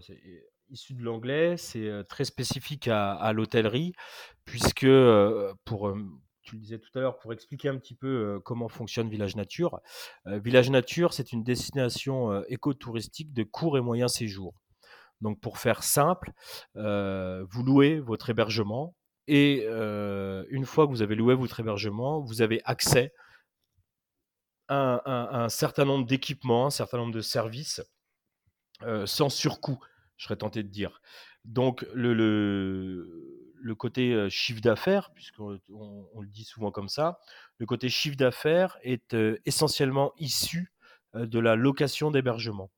[0.69, 3.93] issu de l'anglais, c'est euh, très spécifique à, l'hôtellerie,
[4.45, 5.95] puisque euh, pour
[6.43, 9.79] tu le disais tout à l'heure, pour expliquer un petit peu comment fonctionne Village Nature.
[10.25, 14.53] Village Nature, c'est une destination écotouristique de court et moyen séjour.
[15.21, 16.31] Donc, pour faire simple,
[16.75, 18.95] vous louez votre hébergement
[19.27, 23.13] et une fois que vous avez loué votre hébergement, vous avez accès
[24.69, 27.81] un, certain nombre d'équipements, un certain nombre de services
[28.83, 29.79] euh, sans surcoût,
[30.17, 31.01] je serais tenté de dire.
[31.45, 33.32] Donc le, le,
[33.71, 37.19] côté euh, chiffre d'affaires, puisqu'on on, le dit souvent comme ça,
[37.57, 40.71] le côté chiffre d'affaires est essentiellement issu
[41.13, 42.71] de la location d'hébergement.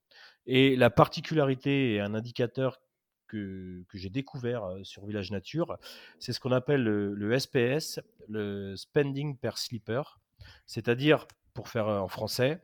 [0.46, 2.82] Et la particularité et un indicateur
[3.28, 5.78] que, j'ai découvert sur Village Nature,
[6.20, 10.20] c'est ce qu'on appelle le, le, SPS, le Spending per Sleeper,
[10.66, 12.62] c'est-à-dire pour faire en français,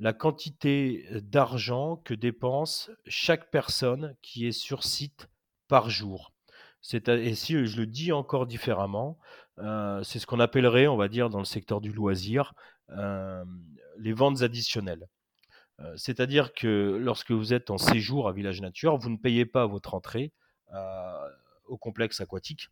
[0.00, 5.28] la quantité d'argent que dépense chaque personne qui est sur site
[5.68, 6.32] par jour.
[7.08, 9.18] Et si je le dis encore différemment,
[9.58, 12.54] c'est ce qu'on appellerait, on va dire, dans le secteur du loisir,
[13.98, 15.06] les ventes additionnelles.
[15.96, 19.94] C'est-à-dire que lorsque vous êtes en séjour à Village Nature, vous ne payez pas votre
[19.94, 20.32] entrée
[21.66, 22.68] au complexe aquatique.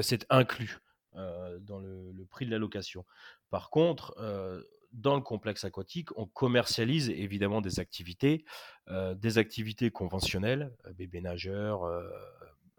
[0.00, 0.78] c'est inclus
[1.14, 3.04] dans le, le, prix de la location.
[3.50, 8.44] Par contre, euh, dans le complexe aquatique, on commercialise évidemment des activités,
[8.88, 11.84] euh, des activités conventionnelles, euh, bébé nageur,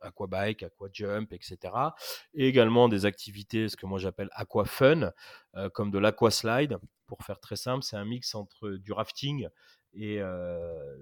[0.02, 1.58] aquabike, aquajump, etc.
[2.34, 5.12] Et également des activités, ce que moi j'appelle aquafun,
[5.56, 6.78] euh, comme de l'aquaslide.
[7.08, 9.48] Pour faire très simple, c'est un mix entre du rafting
[9.94, 10.98] et euh,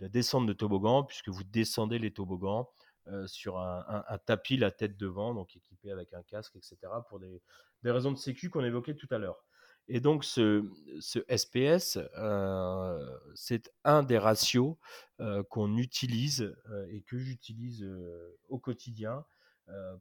[0.00, 2.68] la descente de toboggan, puisque vous descendez les toboggans
[3.08, 6.76] euh, sur un, tapis, la tête devant, donc équipé avec un casque, etc.,
[7.08, 7.42] pour des,
[7.82, 9.44] des raisons de sécu qu'on évoquait tout à l'heure.
[9.94, 10.64] Et donc, ce,
[11.28, 14.76] SPS, euh, c'est un des ratios
[15.20, 17.86] euh, qu'on utilise euh, et que j'utilise
[18.48, 19.26] au quotidien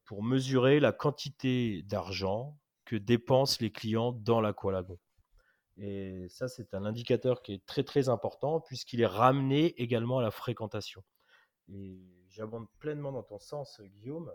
[0.06, 4.98] pour mesurer la quantité d'argent que dépensent les clients dans l'aqualagon.
[5.78, 10.22] Et ça, c'est un indicateur qui est très très important puisqu'il est ramené également à
[10.22, 11.04] la fréquentation.
[11.68, 12.00] Et
[12.30, 14.32] j'abonde pleinement dans ton sens, Guillaume.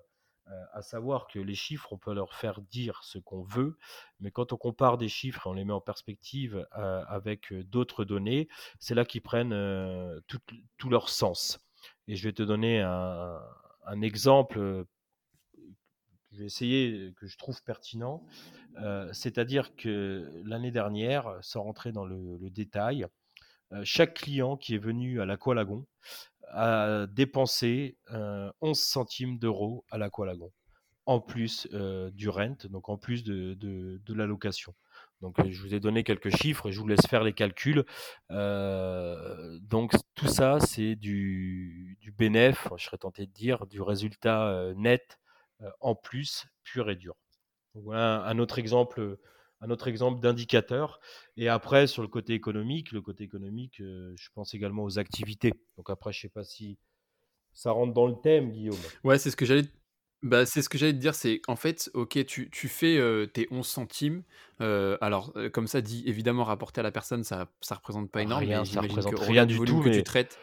[0.48, 3.76] Euh, à savoir que les chiffres, on peut leur faire dire ce qu'on veut,
[4.20, 7.64] mais quand on compare des chiffres et on les met en perspective euh, avec euh,
[7.64, 9.50] d'autres données, c'est là qu'ils prennent
[10.28, 11.58] tout, leur sens.
[12.06, 14.84] Et je vais te donner un, exemple
[16.32, 18.24] vais essayer, que je trouve pertinent.
[19.12, 23.06] C'est-à-dire que l'année dernière, sans rentrer dans le, détail,
[23.84, 25.86] chaque client qui est venu à l'Aqualagon
[26.50, 27.98] a dépensé
[28.60, 30.52] 11 centimes d'euros à l'Aqualagon,
[31.06, 31.68] en plus
[32.12, 34.74] du rent, donc en plus de, de, la location.
[35.22, 37.84] Donc je vous ai donné quelques chiffres et je vous laisse faire les calculs.
[38.30, 45.18] donc tout ça, c'est du, du bénéf, je serais tenté de dire, du résultat net
[45.80, 47.16] en plus, pur et dur.
[47.74, 49.18] voilà un autre exemple
[49.60, 51.00] un autre exemple d'indicateur.
[51.36, 55.52] Et après, sur le côté économique, le côté économique, euh, je pense également aux activités.
[55.76, 56.78] Donc après, je sais pas si
[57.52, 58.78] ça rentre dans le thème, Guillaume.
[59.04, 59.64] Ouais, c'est ce que j'allais
[60.22, 63.26] bah, c'est ce que j'allais te dire, c'est en fait, ok, tu, tu fais euh,
[63.26, 64.22] tes 11 centimes.
[64.60, 68.42] Euh, alors, comme ça dit, évidemment, rapporté à la personne, ça ça représente pas énorme.
[68.42, 69.82] Rien, ça représente rien du tout.
[69.82, 70.38] Que tu traites,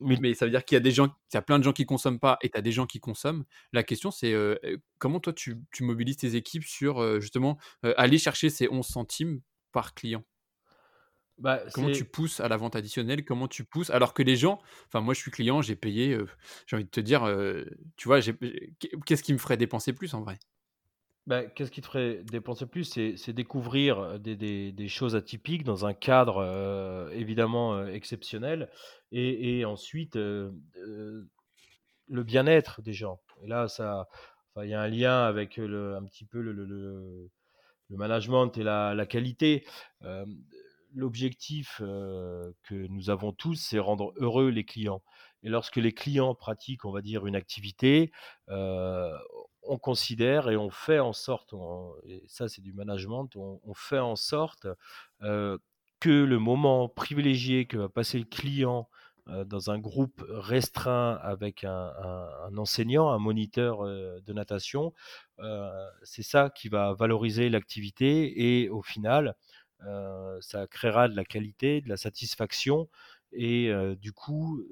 [0.00, 1.72] mais, ça veut dire qu'il y a des gens, il y a plein de gens
[1.72, 3.44] qui consomment pas et tu as des gens qui consomment.
[3.72, 4.34] La question, c'est
[4.98, 7.58] comment toi tu, mobilises tes équipes sur justement
[7.96, 9.40] aller chercher ces 11 centimes
[9.72, 10.24] par client?
[11.38, 13.24] Bah, comment tu pousses à la vente additionnelle?
[13.24, 13.90] Comment tu pousses?
[13.90, 16.18] Alors que les gens, enfin moi je suis client, j'ai payé,
[16.66, 17.22] j'ai envie de te dire,
[17.96, 20.38] tu vois, qu'est-ce qui me ferait dépenser plus en vrai?
[21.26, 22.84] Bah, qu'est-ce qui te ferait dépenser plus?
[22.84, 28.70] C'est découvrir des, choses atypiques dans un cadre évidemment exceptionnel
[29.12, 31.28] et, ensuite le
[32.08, 33.20] bien-être des gens.
[33.42, 33.66] Et là,
[34.62, 37.30] il y a un lien avec le, un petit peu le, le,
[37.90, 39.64] management et la, la qualité.
[40.94, 45.02] L'objectif que nous avons tous, c'est rendre heureux les clients.
[45.42, 48.10] Et lorsque les clients pratiquent, on va dire, une activité,
[49.70, 51.54] on considère et on fait en sorte,
[52.04, 54.66] et ça c'est du management, on, fait en sorte
[55.20, 58.88] que le moment privilégié que va passer le client
[59.26, 61.92] dans un groupe restreint avec un,
[62.56, 64.92] enseignant, un moniteur de natation,
[66.02, 69.36] c'est ça qui va valoriser l'activité et au final,
[70.40, 72.88] ça créera de la qualité, de la satisfaction
[73.30, 74.64] et du coup,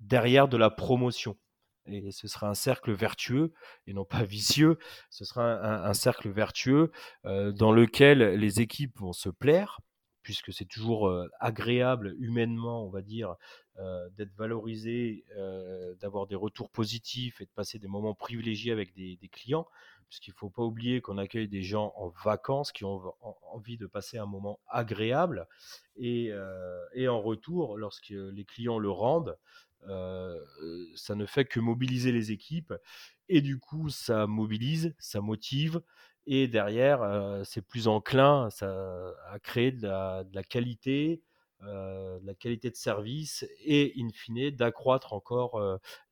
[0.00, 1.36] derrière de la promotion
[1.86, 3.52] et ce sera un cercle vertueux
[3.86, 4.78] et non pas vicieux.
[5.10, 6.90] Ce sera un, cercle vertueux
[7.24, 9.80] dans lequel les équipes vont se plaire,
[10.22, 13.34] puisque c'est toujours agréable humainement, on va dire,
[14.16, 15.24] d'être valorisé,
[16.00, 19.66] d'avoir des retours positifs et de passer des moments privilégiés avec des, clients.
[20.08, 23.14] Puisqu'il ne faut pas oublier qu'on accueille des gens en vacances qui ont
[23.50, 25.48] envie de passer un moment agréable.
[25.96, 26.32] Et,
[27.08, 29.38] en retour, lorsque les clients le rendent,
[29.86, 32.74] ça ne fait que mobiliser les équipes
[33.28, 35.80] et du coup ça mobilise, ça motive
[36.26, 41.22] et derrière euh, c'est plus enclin ça, à créer de la, qualité,
[41.62, 45.60] euh, de la qualité de service et in fine d'accroître encore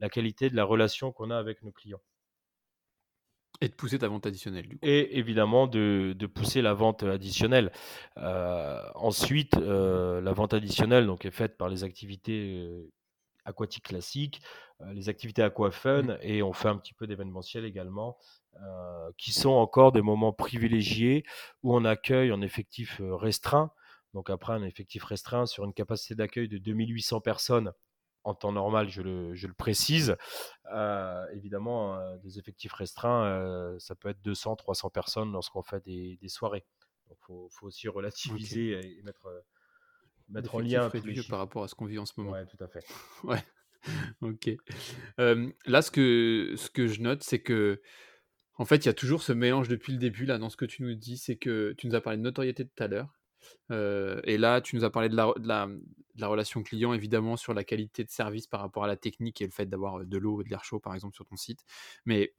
[0.01, 2.03] la qualité de la relation qu'on a avec nos clients.
[3.63, 4.87] Et de pousser ta vente additionnelle, du coup.
[4.87, 7.71] Et évidemment, de, de pousser la vente additionnelle.
[8.17, 12.91] ensuite, la vente additionnelle donc, est faite par les activités
[13.45, 14.43] aquatique classique,
[14.93, 16.19] les activités aquafun mmh.
[16.23, 18.17] et on fait un petit peu d'événementiel également,
[18.61, 21.25] euh, qui sont encore des moments privilégiés
[21.63, 23.73] où on accueille en effectif restreint.
[24.15, 27.73] Donc après un effectif restreint sur une capacité d'accueil de 2800 personnes
[28.25, 30.17] en temps normal, je le, je le précise.
[31.33, 36.65] évidemment, des effectifs restreints, ça peut être 200, 300 personnes lorsqu'on fait des, des soirées.
[37.09, 39.27] Donc, il faut, faut, aussi relativiser et mettre,
[40.31, 40.91] mettre en lien
[41.29, 42.33] par rapport à ce qu'on vit en ce moment.
[42.33, 42.85] Ouais, tout à fait.
[43.25, 43.43] ouais.
[44.21, 44.51] ok.
[45.67, 47.81] là, ce que, ce que je note, c'est que,
[48.57, 50.67] en fait, il y a toujours ce mélange depuis le début, là, dans ce que
[50.67, 53.15] tu nous dis, c'est que tu nous as parlé de notoriété tout à l'heure.
[53.71, 57.37] et là, tu nous as parlé de la, de, la, de la, relation client, évidemment,
[57.37, 60.19] sur la qualité de service par rapport à la technique et le fait d'avoir de
[60.19, 61.65] l'eau et de l'air chaud, par exemple, sur ton site.
[62.05, 62.35] Mais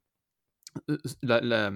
[1.23, 1.71] la,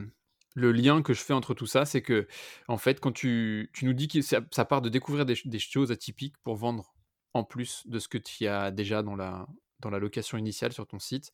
[0.56, 2.28] le lien que je fais entre tout ça, c'est que,
[2.68, 6.56] en fait, quand tu, nous dis que ça, part de découvrir des, choses atypiques pour
[6.56, 6.96] vendre
[7.34, 9.48] en plus de ce que tu as déjà dans la,
[9.82, 11.32] dans la location initiale sur ton site,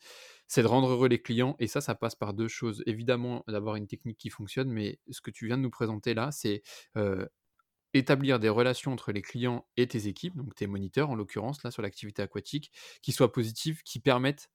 [0.47, 1.55] c'est de rendre heureux les clients.
[1.59, 2.83] Et ça, ça passe par deux choses.
[2.87, 6.31] Évidemment, d'avoir une technique qui fonctionne, mais ce que tu viens de nous présenter là,
[6.31, 6.63] c'est
[7.93, 11.71] établir des relations entre les clients et tes équipes, donc tes moniteurs en l'occurrence, là
[11.71, 14.49] sur l'activité aquatique, qui soient positives, qui permettent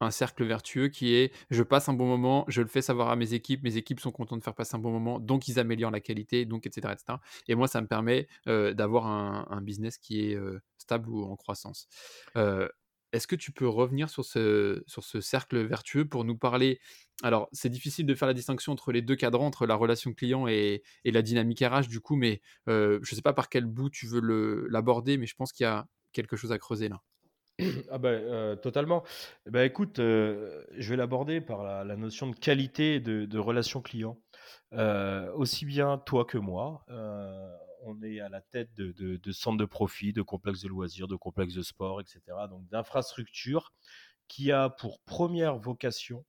[0.00, 3.16] un cercle vertueux qui est je passe un bon moment, je le fais savoir à
[3.16, 5.90] mes équipes, mes équipes sont contentes de faire passer un bon moment, donc ils améliorent
[5.90, 6.92] la qualité, donc etc.
[6.92, 7.18] etc.
[7.48, 10.38] Et moi, ça me permet d'avoir un, business qui est
[10.78, 11.88] stable ou en croissance.
[13.14, 16.80] Est-ce que tu peux revenir sur ce, sur ce cercle vertueux pour nous parler?
[17.22, 20.48] Alors, c'est difficile de faire la distinction entre les deux cadrans, entre la relation client
[20.48, 23.88] et, et la dynamique RH, du coup, mais je ne sais pas par quel bout
[23.88, 27.02] tu veux l'aborder, mais je pense qu'il y a quelque chose à creuser là.
[27.90, 29.04] Ah ben, totalement.
[29.46, 34.18] Bah, écoute, je vais l'aborder par la, notion de qualité de, de relation client.
[35.34, 36.84] aussi bien toi que moi,
[37.84, 41.54] on est à la tête de, centres de profit, de complexes de loisirs, de complexes
[41.54, 42.20] de sport, etc.
[42.48, 43.72] Donc d'infrastructures
[44.28, 46.24] qui a pour première vocation,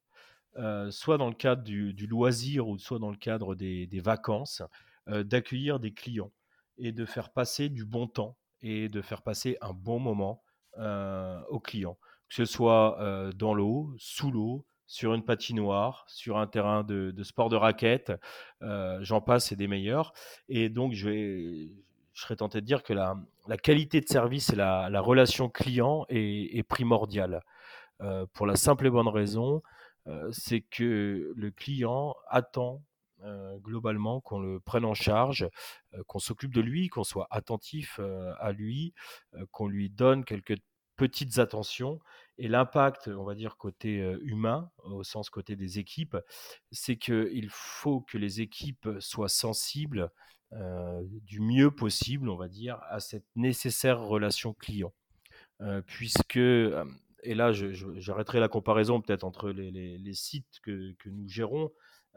[0.89, 4.61] soit dans le cadre du, loisir ou soit dans le cadre des, vacances,
[5.07, 6.31] d'accueillir des clients
[6.77, 10.43] et de faire passer du bon temps et de faire passer un bon moment
[10.77, 11.97] aux clients,
[12.29, 17.13] que ce soit euh, dans l'eau, sous l'eau, sur une patinoire, sur un terrain de,
[17.23, 18.11] sport de raquette,
[18.61, 20.13] euh, j'en passe, c'est des meilleurs.
[20.47, 21.67] Et donc, je,
[22.13, 23.15] serais tenté de dire que la,
[23.61, 27.41] qualité de service et la, la relation client est primordiale.
[28.33, 29.61] pour la simple et bonne raison,
[30.31, 32.81] c'est que le client attend
[33.57, 35.49] globalement qu'on le prenne en charge,
[36.07, 37.99] qu'on s'occupe de lui, qu'on soit attentif
[38.39, 38.93] à lui,
[39.51, 40.57] qu'on lui donne quelques
[40.95, 41.99] petites attentions.
[42.37, 46.17] Et l'impact, on va dire, côté humain, au sens côté des équipes,
[46.71, 50.11] c'est qu'il faut que les équipes soient sensibles
[50.51, 54.93] du mieux possible, on va dire, à cette nécessaire relation client.
[55.87, 61.71] puisque, et là, j'arrêterai la comparaison peut-être entre les, sites que, nous gérons,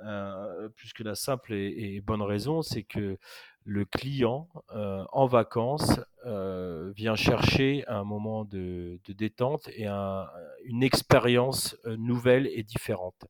[0.04, 3.18] euh, puisque la simple et, bonne raison, c'est que
[3.64, 11.76] le client euh, en vacances euh, vient chercher un moment de, détente et une expérience
[11.84, 13.26] nouvelle et différente.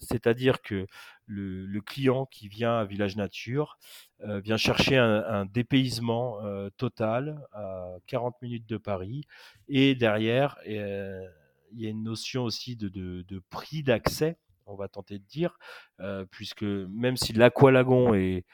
[0.00, 0.86] C'est-à-dire que
[1.26, 3.78] le, client qui vient à Village Nature
[4.20, 6.38] vient chercher un, dépaysement
[6.76, 9.22] total à 40 minutes de Paris
[9.66, 14.36] et derrière, il y a une notion aussi de prix d'accès
[14.68, 15.58] on va tenter de dire,
[16.00, 18.44] euh, puisque même si l'aqualagon est,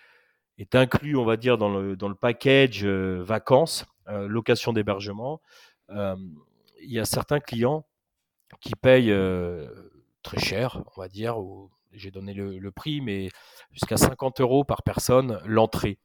[0.72, 5.40] inclus, on va dire, dans le, dans le package euh, vacances, euh, location d'hébergement,
[5.90, 7.86] il y a certains clients
[8.60, 9.14] qui payent
[10.22, 11.36] très cher, on va dire,
[11.92, 13.28] j'ai donné le, prix, mais
[13.70, 15.98] jusqu'à 50 euros par personne l'entrée.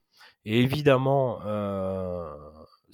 [0.46, 1.40] Et évidemment,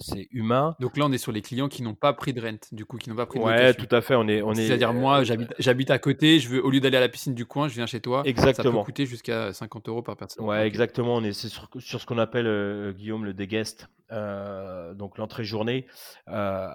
[0.00, 0.76] c'est humain.
[0.80, 2.98] Donc là, on est sur les clients qui n'ont pas pris de rent, du coup,
[2.98, 4.14] qui n'ont pas pris de Ouais, tout à fait.
[4.14, 4.66] On est, on est.
[4.66, 5.22] C'est-à-dire moi,
[5.58, 7.86] j'habite à côté, je veux au lieu d'aller à la piscine du coin, je viens
[7.86, 8.22] chez toi.
[8.24, 8.72] Exactement.
[8.72, 10.44] Ça peut coûter jusqu'à 50 euros par personne.
[10.44, 11.16] Ouais, exactement.
[11.16, 15.86] On est sur, sur ce qu'on appelle euh, Guillaume le déguest, euh, donc l'entrée journée.
[16.28, 16.68] Euh,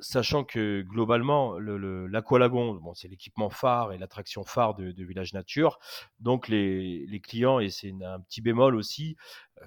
[0.00, 5.78] sachant que globalement, l'aqualagon, bon, c'est l'équipement phare et l'attraction phare de, Village Nature.
[6.20, 9.16] Donc les, les clients, et c'est un petit bémol aussi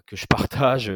[0.06, 0.90] que je partage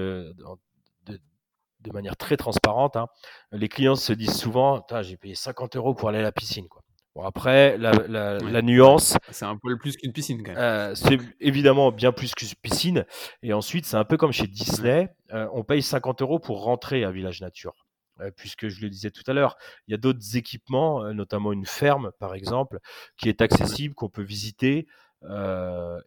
[1.87, 2.95] de manière très transparente.
[2.95, 3.07] Hein.
[3.51, 6.67] Les clients se disent souvent j'ai payé 50 euros pour aller à la piscine.
[6.67, 6.81] Quoi.
[7.15, 9.15] Bon, après, la, nuance.
[9.31, 10.61] C'est un peu plus qu'une piscine quand même.
[10.61, 13.05] Euh, c'est évidemment bien plus qu'une piscine.
[13.41, 17.05] Et ensuite, c'est un peu comme chez Disney euh, on paye 50 euros pour rentrer
[17.05, 17.85] à Village Nature.
[18.19, 19.57] Euh, puisque je le disais tout à l'heure,
[19.87, 22.79] il y a d'autres équipements, notamment une ferme par exemple,
[23.17, 24.85] qui est accessible, qu'on peut visiter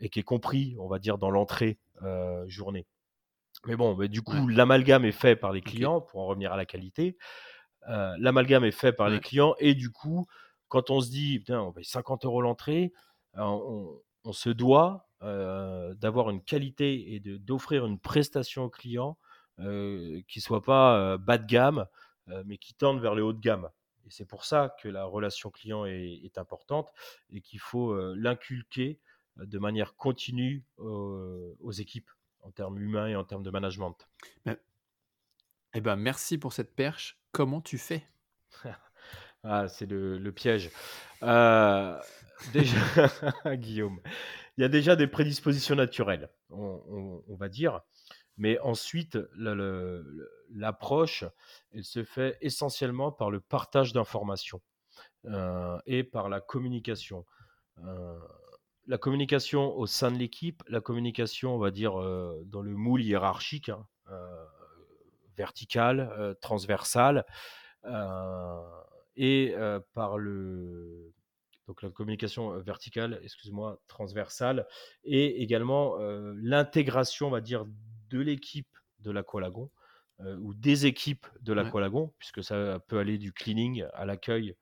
[0.00, 1.78] et qui est compris, on va dire, dans l'entrée
[2.46, 2.86] journée.
[3.66, 6.56] Mais bon, mais du coup, l'amalgame est fait par les clients, pour en revenir à
[6.56, 7.16] la qualité.
[7.88, 10.26] Euh, l'amalgame est fait par les clients, et du coup,
[10.68, 12.92] quand on se dit, putain, on paye 50 euros l'entrée,
[13.36, 19.18] euh, on, se doit euh, d'avoir une qualité et d'offrir une prestation au client
[20.28, 21.86] qui soit pas bas de gamme,
[22.44, 23.68] mais qui tende vers le haut de gamme.
[24.06, 26.92] Et c'est pour ça que la relation client est, est importante
[27.30, 29.00] et qu'il faut l'inculquer
[29.36, 32.08] de manière continue aux équipes
[32.42, 34.08] en termes humains et en termes de management.
[35.74, 37.20] Eh ben, merci pour cette perche.
[37.32, 38.06] Comment tu fais?
[39.44, 40.68] Ah, C'est le, piège.
[41.22, 41.96] Euh,
[42.52, 42.76] déjà,
[43.54, 44.00] Guillaume,
[44.56, 47.80] il y a déjà des prédispositions naturelles, on, va dire.
[48.36, 49.16] Mais ensuite,
[50.50, 51.24] l'approche,
[51.72, 54.60] elle se fait essentiellement par le partage d'informations
[55.86, 57.24] et par la communication.
[58.88, 61.92] La communication au sein de l'équipe, la communication, on va dire,
[62.46, 63.86] dans le moule hiérarchique, hein,
[65.36, 67.24] vertical, transversal,
[69.16, 69.54] et
[69.92, 71.12] par le
[71.66, 74.66] donc la communication verticale, excuse-moi, transversale,
[75.04, 75.98] et également
[76.36, 77.66] l'intégration, on va dire,
[78.08, 79.70] de l'équipe de l'aqualagon
[80.40, 84.56] ou des équipes de l'aqualagon, puisque ça peut aller du cleaning à l'accueil,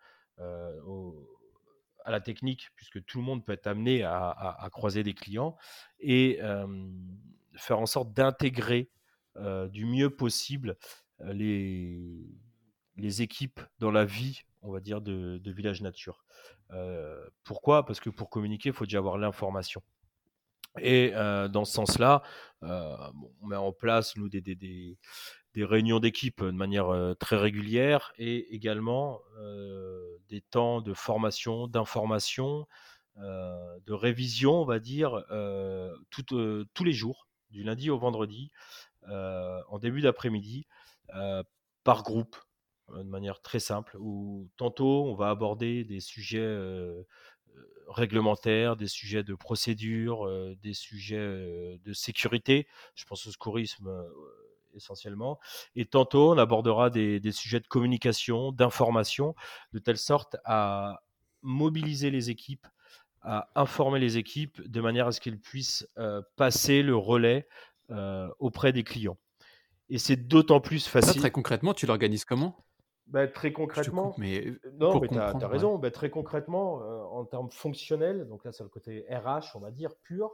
[2.07, 5.57] à la technique, puisque tout le monde peut être amené à, croiser des clients,
[6.01, 6.39] et
[7.57, 8.91] faire en sorte d'intégrer
[9.71, 10.77] du mieux possible
[11.21, 12.25] les,
[13.21, 16.25] équipes dans la vie, on va dire, de, Village Nature.
[17.43, 17.85] pourquoi?
[17.85, 19.83] Parce que pour communiquer, il faut déjà avoir l'information.
[20.81, 22.23] Et dans ce sens-là,
[22.63, 24.97] on met en place, nous, des,
[25.65, 29.21] réunions d'équipe de manière très régulière et également
[30.29, 32.67] des temps de formation, d'information,
[33.17, 35.25] de révision, on va dire,
[36.11, 38.51] tous les jours, du lundi au vendredi,
[39.09, 40.67] en début d'après-midi,
[41.85, 42.37] par groupe,
[42.95, 46.57] de manière très simple, où tantôt on va aborder des sujets
[47.89, 50.29] réglementaires, des sujets de procédure,
[50.63, 53.91] des sujets de sécurité, je pense au secourisme
[54.77, 55.39] essentiellement,
[55.75, 59.35] et tantôt on abordera des, sujets de communication, d'information,
[59.73, 61.01] de telle sorte à
[61.43, 62.67] mobiliser les équipes,
[63.23, 65.89] à informer les équipes de manière à ce qu'elles puissent
[66.37, 67.49] passer le relais
[68.39, 69.19] auprès des clients.
[69.89, 71.21] Et c'est d'autant plus facile.
[71.21, 72.57] très concrètement, tu l'organises comment?
[73.07, 75.79] Bah, très concrètement, mais non, mais tu as, raison.
[75.79, 76.79] Bah, très concrètement,
[77.13, 80.33] en termes fonctionnels, donc là c'est le côté RH, on va dire pur.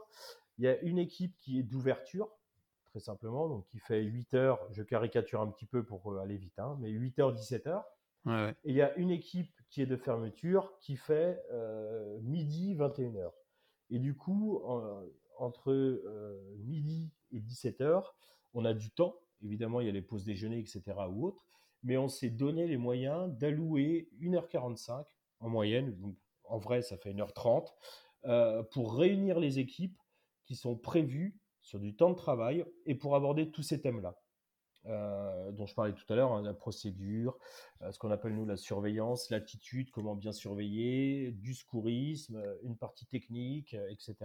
[0.57, 2.29] Il y a une équipe qui est d'ouverture,
[2.93, 4.59] très simplement, donc qui fait 8 heures.
[4.69, 7.85] Je caricature un petit peu pour aller vite, hein, mais 8 heures, 17 heures.
[8.27, 11.41] Et il y a une équipe qui est de fermeture qui fait
[12.21, 13.33] midi, 21 heures.
[13.89, 14.61] Et du coup,
[15.37, 15.73] entre
[16.59, 18.15] midi et 17 heures,
[18.53, 19.19] on a du temps.
[19.41, 20.93] Évidemment, il y a les pauses déjeuner, etc.
[21.09, 21.43] ou autres
[21.83, 25.05] mais on s'est donné les moyens d'allouer 1h45
[25.39, 26.15] en moyenne, donc
[26.45, 27.67] en vrai ça fait 1h30,
[28.25, 29.97] euh, pour réunir les équipes
[30.45, 34.15] qui sont prévues sur du temps de travail et pour aborder tous ces thèmes-là.
[34.85, 37.39] Euh, dont je parlais tout à l'heure, hein, la procédure,
[37.81, 43.05] euh, ce qu'on appelle nous la surveillance, l'attitude, comment bien surveiller, du secourisme, une partie
[43.05, 44.15] technique, etc.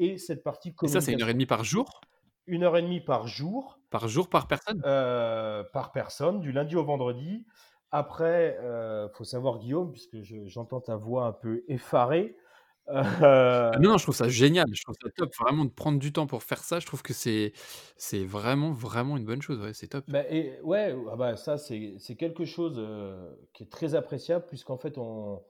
[0.00, 0.98] Et cette partie communication.
[0.98, 2.00] Et ça, c'est une heure et demie par jour?
[2.46, 3.78] Une heure et demie par jour.
[3.90, 4.82] Par jour, par personne?
[4.84, 7.46] Euh, Par personne, du lundi au vendredi.
[7.90, 12.36] Après, il euh, faut savoir, Guillaume, puisque j'entends ta voix un peu effarée.
[12.88, 16.12] Euh, non, non, je trouve ça génial, je trouve ça top, vraiment de prendre du
[16.12, 17.52] temps pour faire ça, je trouve que c'est,
[17.96, 20.04] c'est vraiment, vraiment une bonne chose, ouais, c'est top.
[20.08, 22.78] Bah, et, ouais, ah bah, ça c'est, quelque chose
[23.54, 25.42] qui est très appréciable, puisqu'en fait on,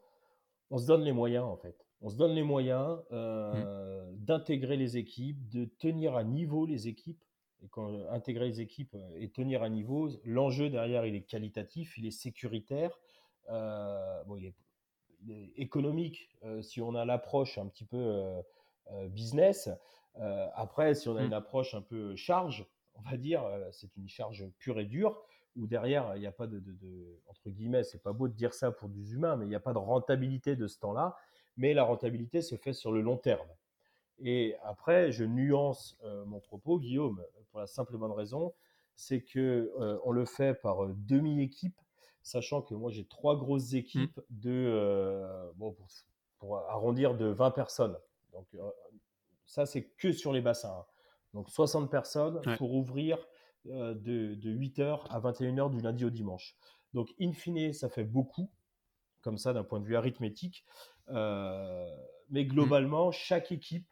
[0.71, 3.03] on se donne les moyens, en fait on se donne les moyens mmh.
[3.13, 7.25] euh, d'intégrer les équipes, de tenir à niveau les équipes.
[7.63, 11.97] Et quand intégrer les équipes euh, et tenir à niveau, l'enjeu derrière, il est qualitatif,
[11.97, 13.01] il est sécuritaire,
[13.49, 14.55] euh, bon, il, est,
[15.57, 16.31] économique
[16.63, 18.23] si on a l'approche un petit peu
[19.09, 19.69] business.
[20.55, 21.27] après, si on a mmh.
[21.27, 25.21] une approche un peu charge, on va dire, c'est une charge pure et dure
[25.57, 28.35] où derrière, il n'y a pas de, de, de, entre guillemets, c'est pas beau de
[28.35, 31.17] dire ça pour des humains, mais il n'y a pas de rentabilité de ce temps-là
[31.57, 33.49] mais la rentabilité se fait sur le long terme.
[34.19, 38.55] Et après, je nuance euh, mon propos, Guillaume, pour la simple et bonne raison,
[38.97, 41.81] c'est que euh, on le fait par euh, demi-équipe,
[42.25, 43.77] sachant que moi j'ai trois grosses mmh.
[43.77, 45.77] équipes de, bon,
[46.39, 47.97] pour, arrondir de 20 personnes.
[48.33, 48.49] Donc
[49.47, 50.77] ça, c'est que sur les bassins.
[50.77, 50.85] Hein.
[51.35, 53.19] Donc 60 personnes pour ouvrir
[53.65, 53.95] de,
[54.35, 56.57] de 8h à 21h du lundi au dimanche.
[56.95, 58.51] Donc in fine, ça fait beaucoup,
[59.21, 60.65] comme ça d'un point de vue arithmétique.
[61.09, 61.91] Euh,
[62.31, 62.49] mais mmh.
[62.49, 63.89] globalement, chaque équipe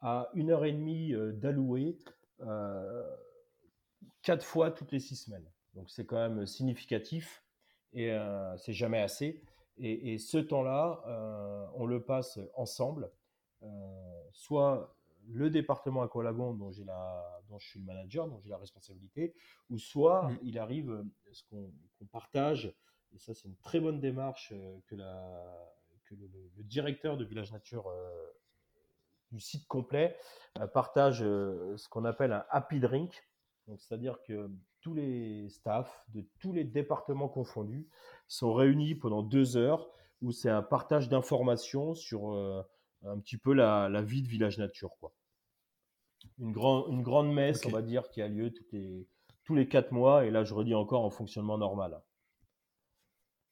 [0.00, 1.98] a une heure et demie euh, d'alloué
[2.40, 3.16] euh,
[4.22, 5.50] quatre fois toutes les six semaines.
[5.74, 7.43] Donc c'est quand même significatif
[7.94, 8.16] et
[8.58, 9.42] c'est jamais assez.
[9.78, 11.02] Et, ce temps-là,
[11.74, 13.10] on le passe ensemble,
[14.32, 14.94] soit
[15.28, 19.34] le département Aqualagon dont j'ai la, dont je suis le manager, dont j'ai la responsabilité,
[19.70, 20.38] ou soit mmh.
[20.42, 22.74] il arrive ce qu'on partage.
[23.14, 24.52] Et ça, c'est une très bonne démarche
[24.86, 25.74] que la,
[26.04, 28.26] que le, directeur de Village Nature euh,
[29.32, 30.16] du site complet
[30.58, 33.26] euh, partage euh, ce qu'on appelle un happy drink.
[33.66, 34.50] c'est-à-dire que
[34.84, 37.88] tous les staffs de tous les départements confondus
[38.28, 39.88] sont réunis pendant deux heures
[40.20, 42.32] où c'est un partage d'informations sur
[43.02, 44.90] un petit peu la, vie de Village Nature.
[45.00, 45.14] Quoi.
[46.38, 49.08] une, grand, une grande messe, on va dire, qui a lieu les,
[49.44, 50.26] tous les quatre mois.
[50.26, 52.02] Et là, je redis encore en fonctionnement normal.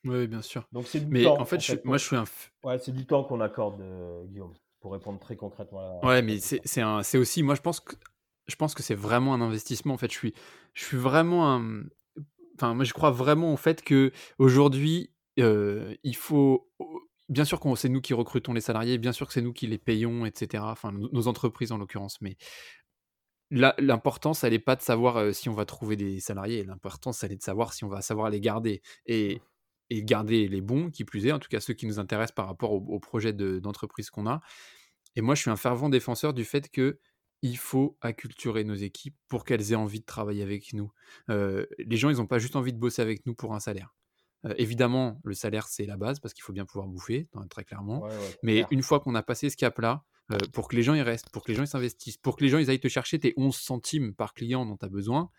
[0.05, 0.69] Oui, bien sûr.
[0.71, 1.41] Donc c'est du Mais temps.
[1.41, 2.25] en fait, je moi, je suis un.
[2.63, 3.83] Ouais, c'est du temps qu'on accorde,
[4.27, 6.07] Guillaume, pour répondre très concrètement à la...
[6.07, 7.43] Ouais, mais c'est aussi.
[7.43, 7.97] Moi, je pense que
[8.53, 9.95] je pense que c'est vraiment un investissement.
[9.95, 10.35] En fait, je suis,
[10.75, 11.85] je suis vraiment un.
[12.55, 16.71] Enfin, moi, je crois vraiment au fait que aujourd'hui, il faut.
[17.29, 19.67] Bien sûr que c'est nous qui recrutons les salariés, bien sûr que c'est nous qui
[19.67, 20.65] les payons, etc.
[20.67, 22.37] Enfin, nos entreprises en l'occurrence, mais
[23.51, 26.65] l'importance, elle n'est pas de savoir si on va trouver des salariés.
[26.65, 29.41] L'importance, elle est de savoir si on va savoir les garder et,
[29.93, 32.47] et garder les bons, qui plus est, en tout cas ceux qui nous intéressent par
[32.47, 34.41] rapport au, projet d'entreprise qu'on a.
[35.17, 36.99] Et moi, je suis un fervent défenseur du fait que
[37.43, 40.91] il faut acculturer nos équipes pour qu'elles aient envie de travailler avec nous.
[41.29, 43.95] les gens, ils n'ont pas juste envie de bosser avec nous pour un salaire.
[44.57, 48.07] évidemment, le salaire, c'est la base parce qu'il faut bien pouvoir bouffer, très clairement.
[48.43, 50.05] Mais une fois qu'on a passé ce cap-là,
[50.53, 52.59] pour que les gens y restent, pour que les gens s'investissent, pour que les gens
[52.59, 55.31] ils aillent te chercher tes 11 centimes par client dont tu as besoin,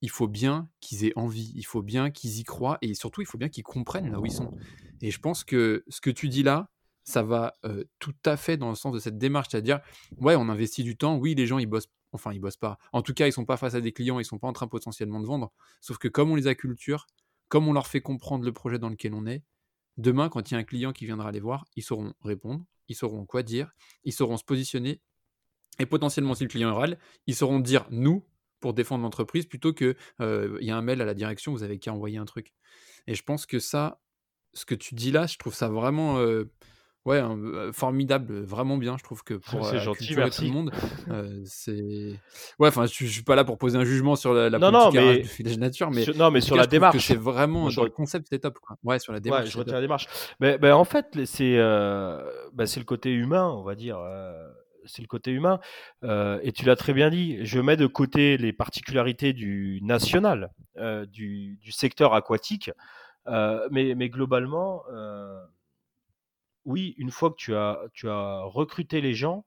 [0.00, 3.26] il faut bien qu'ils aient envie, il faut bien qu'ils y croient et surtout, il
[3.26, 4.52] faut bien qu'ils comprennent là où ils sont.
[5.00, 6.70] Et je pense que ce que tu dis là,
[7.04, 7.56] ça va
[7.98, 9.80] tout à fait dans le sens de cette démarche, c'est-à-dire,
[10.18, 12.78] ouais, on investit du temps, oui, les gens, ils bossent, enfin, ils bossent pas.
[12.92, 14.68] En tout cas, ils sont pas face à des clients, ils sont pas en train
[14.68, 15.52] potentiellement de vendre.
[15.80, 17.06] Sauf que comme on les acculture,
[17.48, 19.44] comme on leur fait comprendre le projet dans lequel on est,
[19.96, 22.96] demain, quand il y a un client qui viendra les voir, ils sauront répondre, ils
[22.96, 23.70] sauront quoi dire,
[24.04, 25.00] ils sauront se positionner.
[25.78, 28.24] Et potentiellement, si le client râle, ils sauront dire nous
[28.60, 31.78] pour défendre l'entreprise plutôt que il y a un mail à la direction, vous avez
[31.78, 32.54] qu'à envoyer un truc.
[33.06, 34.00] Et je pense que ça,
[34.52, 36.18] ce que tu dis là, je trouve ça vraiment
[37.04, 37.22] Ouais,
[37.72, 38.96] formidable, vraiment bien.
[38.96, 40.40] Je trouve que pour c'est gentil, merci.
[40.40, 40.72] tout le monde,
[41.44, 42.18] c'est.
[42.58, 44.70] Ouais, enfin, je, ne suis pas là pour poser un jugement sur la, la non,
[44.70, 45.22] politique non, mais...
[45.22, 48.58] filage nature, mais non, mais sur la démarche, c'est vraiment dans le concept, c'est top.
[48.58, 48.78] Quoi.
[48.84, 49.44] Ouais, sur la démarche.
[49.44, 50.08] Ouais, je retiens la démarche.
[50.40, 53.98] Mais, mais, en fait, c'est bah, c'est le côté humain, on va dire.
[54.86, 55.60] c'est le côté humain.
[56.02, 57.44] et tu l'as très bien dit.
[57.44, 60.52] Je mets de côté les particularités du national,
[61.12, 62.70] du, du, secteur aquatique,
[63.26, 64.84] mais, mais globalement
[66.64, 67.36] oui, une fois que
[67.92, 69.44] tu as, recruté les gens,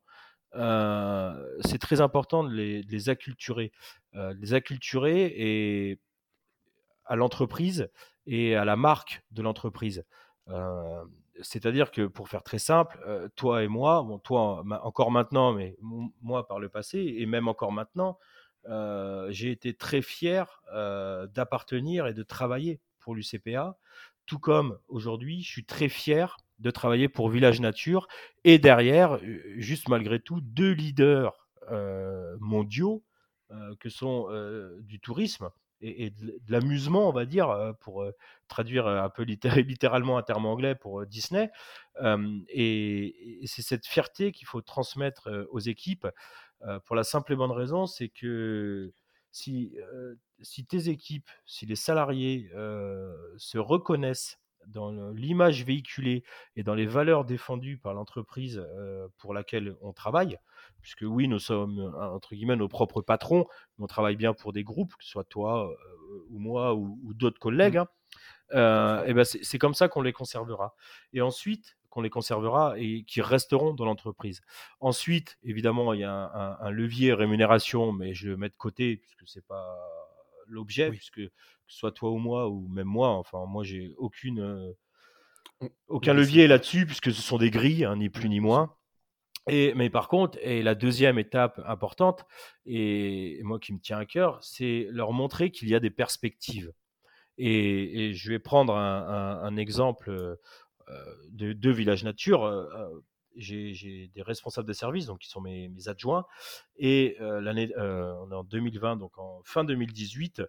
[0.54, 3.72] c'est très important de les, acculturer.
[4.14, 6.00] les acculturer et
[7.06, 7.90] à l'entreprise
[8.26, 10.04] et à la marque de l'entreprise.
[11.42, 13.00] C'est-à-dire que pour faire très simple,
[13.36, 17.72] toi et moi, bon, toi encore maintenant, mais moi par le passé, et même encore
[17.72, 18.18] maintenant,
[19.30, 23.78] j'ai été très fier d'appartenir et de travailler pour l'UCPA,
[24.26, 28.08] tout comme aujourd'hui, je suis très fier de travailler pour Village Nature.
[28.44, 29.20] Et derrière,
[29.56, 31.48] juste malgré tout, deux leaders
[32.40, 33.04] mondiaux
[33.80, 34.28] que sont
[34.80, 35.50] du tourisme
[35.82, 38.06] et, de, l'amusement, on va dire, pour
[38.48, 41.50] traduire un peu littéralement un terme anglais pour Disney.
[42.50, 46.08] et, c'est cette fierté qu'il faut transmettre aux équipes
[46.86, 48.92] pour la simple et bonne raison, c'est que
[49.32, 49.76] si,
[50.42, 52.50] si tes équipes, si les salariés
[53.38, 56.24] se reconnaissent dans l'image véhiculée
[56.56, 58.66] et dans les valeurs défendues par l'entreprise
[59.18, 60.38] pour laquelle on travaille,
[60.82, 63.46] puisque oui, nous sommes entre guillemets nos propres patrons,
[63.78, 65.70] mais on travaille bien pour des groupes, que ce soit toi
[66.30, 67.78] ou moi ou, d'autres collègues.
[67.78, 68.58] Mmh.
[68.58, 70.76] Hein, et ben c'est comme ça qu'on les conservera.
[71.14, 74.42] Et ensuite, qu'on les conservera et qui resteront dans l'entreprise.
[74.80, 79.28] Ensuite, évidemment, il y a un, levier rémunération, mais je le mets de côté puisque
[79.28, 79.76] c'est pas
[80.48, 81.30] l'objet, puisque que
[81.68, 86.48] ce soit toi ou moi, ou même moi, enfin, moi, j'ai aucune, euh, aucun levier
[86.48, 88.76] là-dessus, puisque ce sont des grilles, hein, ni plus ni moins.
[89.48, 92.26] Et, mais par contre, et la deuxième étape importante,
[92.66, 96.74] et, moi qui me tient à cœur, c'est leur montrer qu'il y a des perspectives.
[97.38, 100.36] Et, je vais prendre un, exemple euh,
[101.30, 102.44] de deux villages nature.
[102.46, 102.90] Euh,
[103.38, 106.26] j'ai des responsables de service, donc qui sont mes, adjoints.
[106.78, 110.42] Et l'année, on est en 2020, donc en fin 2018,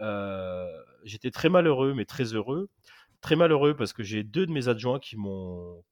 [0.00, 2.68] euh, j'étais très malheureux, mais très heureux.
[3.20, 5.82] Très malheureux parce que j'ai deux de mes adjoints qui m'ont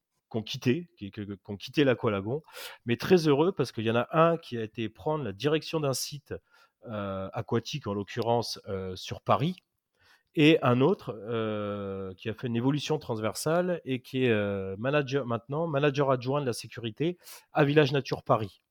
[0.44, 1.10] quitté, qui,
[1.48, 2.42] ont quitté l'Aqualagon,
[2.84, 5.80] mais très heureux parce qu'il y en a un qui a été prendre la direction
[5.80, 6.34] d'un site
[6.88, 9.56] euh, aquatique, en l'occurrence euh, sur Paris,
[10.36, 11.12] et un autre
[12.16, 16.52] qui a fait une évolution transversale et qui est manager maintenant, manager adjoint de la
[16.52, 17.18] sécurité
[17.52, 18.62] à Village Nature Paris.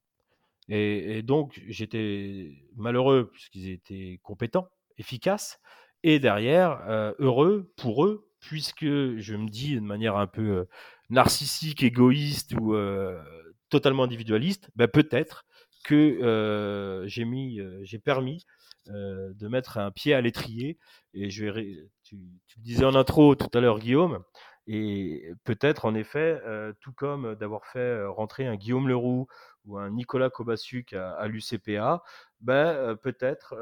[0.69, 5.59] Et, donc j'étais malheureux puisqu'ils étaient compétents, efficace,
[6.03, 10.65] et derrière, euh, heureux pour eux, puisque je me dis de manière un peu euh,
[11.09, 13.21] narcissique, égoïste ou euh,
[13.69, 15.45] totalement individualiste, ben peut-être
[15.83, 18.43] que j'ai mis, j'ai permis
[18.87, 20.77] de mettre un pied à l'étrier.
[21.13, 24.23] Et je vais, tu, le disais en intro tout à l'heure, Guillaume,
[24.67, 26.41] Et peut-être, en effet,
[26.81, 29.27] tout comme d'avoir fait rentrer un Guillaume Leroux
[29.65, 32.03] ou un Nicolas Kobasuk à, l'UCPA,
[32.41, 33.55] ben, peut-être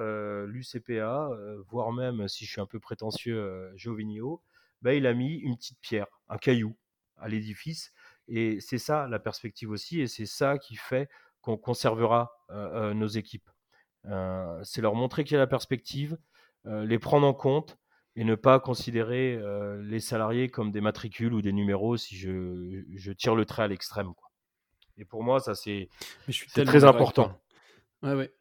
[0.45, 1.29] l'UCPA,
[1.67, 4.41] voire même, si je suis un peu prétentieux, Jovinio,
[4.81, 6.75] ben, il a mis une petite pierre, un caillou
[7.17, 7.93] à l'édifice.
[8.27, 11.09] Et c'est ça la perspective aussi, et c'est ça qui fait
[11.41, 13.49] qu'on conservera nos équipes.
[14.63, 16.17] C'est leur montrer qu'il y a la perspective,
[16.65, 17.77] les prendre en compte
[18.15, 19.39] et ne pas considérer
[19.81, 24.13] les salariés comme des matricules ou des numéros si je, tire le trait à l'extrême.
[24.97, 25.89] Et pour moi, ça c'est
[26.55, 27.39] très important.
[28.01, 28.33] Ouais, ouais.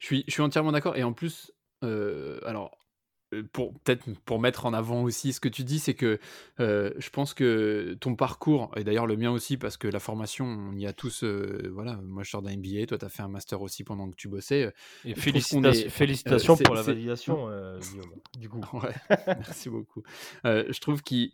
[0.00, 0.96] Je suis, je suis entièrement d'accord.
[0.96, 1.52] Et en plus,
[1.82, 2.76] alors
[3.52, 6.18] pour peut-être pour mettre en avant aussi ce que tu dis, c'est que
[6.58, 10.76] je pense que ton parcours, et d'ailleurs le mien aussi, parce que la formation, on
[10.76, 13.62] y a tous, voilà, moi je sors d'un MBA, toi tu as fait un master
[13.62, 14.72] aussi pendant que tu bossais.
[15.04, 17.46] Et félicitations pour la validation,
[17.80, 18.60] Guillaume, du coup.
[19.26, 20.02] merci beaucoup.
[20.44, 21.32] je trouve qu'il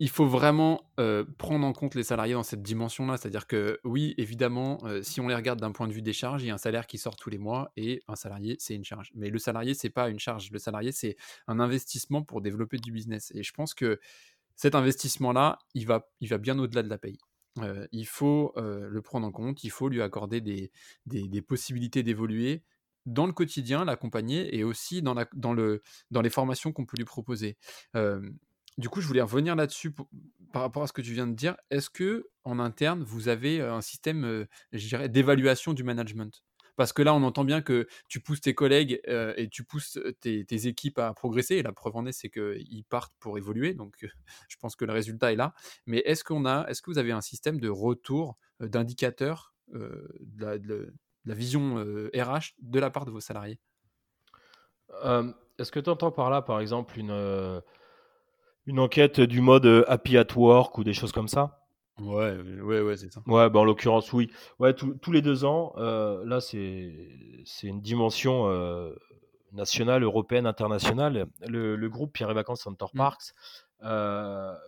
[0.00, 0.90] il faut vraiment
[1.36, 3.18] prendre en compte les salariés dans cette dimension-là.
[3.18, 6.46] C'est-à-dire que oui, évidemment, si on les regarde d'un point de vue des charges, il
[6.46, 9.12] y a un salaire qui sort tous les mois et un salarié, c'est une charge.
[9.14, 10.50] Mais le salarié, c'est pas une charge.
[10.50, 13.30] Le salarié, c'est un investissement pour développer du business.
[13.34, 14.00] Et je pense que
[14.56, 17.18] cet investissement-là, il va, il va bien au-delà de la paye.
[17.92, 22.62] il faut le prendre en compte, il faut lui accorder des, possibilités d'évoluer
[23.04, 27.58] dans le quotidien, l'accompagner et aussi dans les formations qu'on peut lui proposer.
[28.80, 29.92] Du coup, je voulais revenir là-dessus
[30.54, 31.54] par rapport à ce que tu viens de dire.
[31.70, 36.42] Est-ce que en interne, vous avez un système, dirais, d'évaluation du management?
[36.76, 39.02] Parce que là, on entend bien que tu pousses tes collègues
[39.36, 41.56] et tu pousses tes, équipes à progresser.
[41.56, 43.74] Et la preuve en est, c'est qu'ils partent pour évoluer.
[43.74, 43.98] Donc,
[44.48, 45.52] je pense que le résultat est là.
[45.84, 46.32] Mais est-ce que
[46.90, 50.94] vous avez un système de retour d'indicateurs de, de,
[51.26, 51.76] la vision
[52.14, 53.60] RH de la part de vos salariés?
[55.58, 57.60] Est-ce que tu entends par là, par exemple, une
[58.66, 61.58] une enquête du mode euh, Happy at Work ou des choses comme ça?
[62.00, 63.20] Ouais, ouais, ouais, c'est ça.
[63.26, 64.30] Ouais, bah, en l'occurrence, oui.
[64.58, 66.94] Ouais, tous les deux ans, euh, là, c'est
[67.62, 68.94] une dimension euh,
[69.52, 71.26] nationale, européenne, internationale.
[71.46, 72.96] Le, groupe Pierre et Vacances Center mmh.
[72.96, 73.34] Parks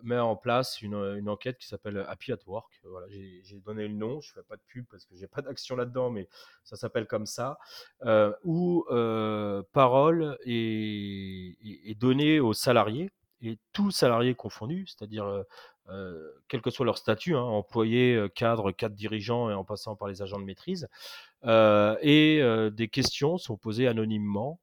[0.03, 2.83] met en place une, enquête qui s'appelle Happy at Work.
[2.85, 5.41] Voilà, j'ai donné le nom, je ne fais pas de pub parce que j'ai pas
[5.41, 6.29] d'action là-dedans, mais
[6.65, 7.59] ça s'appelle comme ça,
[8.45, 8.85] où
[9.73, 13.11] parole est, est, donnée aux salariés
[13.43, 15.45] et tous salariés confondus, c'est-à-dire
[16.49, 20.23] quel que soit leur statut, hein, employé, cadre, cadre dirigeant et en passant par les
[20.23, 20.89] agents de maîtrise.
[21.45, 24.61] et des questions sont posées anonymement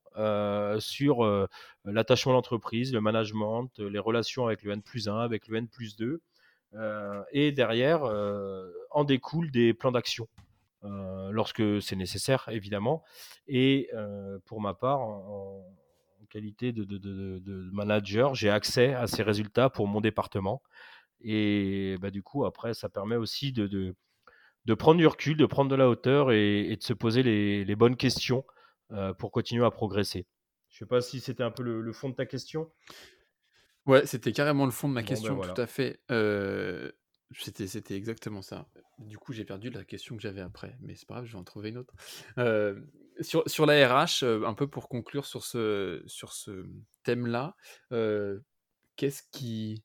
[0.80, 1.48] sur
[1.86, 5.68] l'attachement à l'entreprise, le management, les relations avec le N plus 1, avec le N
[5.68, 6.22] plus 2.
[7.32, 8.04] et derrière,
[8.92, 10.28] en découlent des plans d'action.
[10.84, 13.04] lorsque c'est nécessaire, évidemment.
[13.48, 13.90] Et
[14.46, 15.02] pour ma part,
[16.30, 20.62] qualité de, manager, j'ai accès à ces résultats pour mon département.
[21.22, 23.96] Et bah, du coup, après, ça permet aussi de,
[24.78, 28.46] prendre du recul, de prendre de la hauteur et, de se poser les, bonnes questions
[28.92, 30.26] euh, pour continuer à progresser.
[30.70, 32.72] Je ne sais pas si c'était un peu le, fond de ta question.
[33.86, 36.00] Ouais, c'était carrément le fond de ma ben question, tout à fait.
[36.12, 36.92] Euh,
[37.38, 38.68] c'était, c'était exactement ça.
[38.98, 41.38] Du coup, j'ai perdu la question que j'avais après, mais c'est pas grave, je vais
[41.38, 41.94] en trouver une autre.
[42.38, 42.80] Euh,
[43.22, 46.66] sur, sur la RH, un peu pour conclure sur ce, sur ce
[47.04, 47.56] thème-là,
[48.96, 49.84] qu'est-ce qui,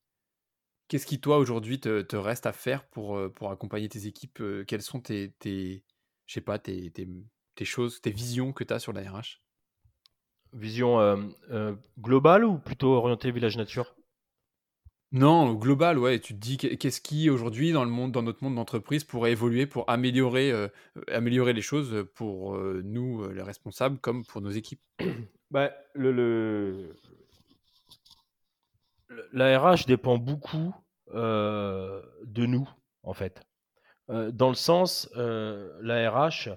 [0.88, 4.82] qu'est-ce qui toi aujourd'hui te, te, reste à faire pour, pour accompagner tes équipes Quelles
[4.82, 5.84] sont tes, tes,
[6.26, 9.40] sais pas, tes, tes choses, tes visions que tu as sur la RH
[10.52, 11.32] Vision
[11.98, 13.94] globale ou plutôt orientée village nature
[15.14, 16.18] non, global, ouais.
[16.18, 19.64] Tu te dis qu'est-ce qui aujourd'hui dans le monde, dans notre monde d'entreprise, pourrait évoluer
[19.64, 20.66] pour améliorer, euh,
[21.06, 24.82] améliorer les choses pour euh, nous, euh, les responsables, comme pour nos équipes?
[25.50, 26.96] Bah, le,
[29.32, 30.74] la RH dépend beaucoup
[31.12, 32.68] de nous,
[33.04, 33.40] en fait.
[34.08, 36.48] dans le sens, la RH,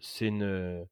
[0.00, 0.86] c'est une,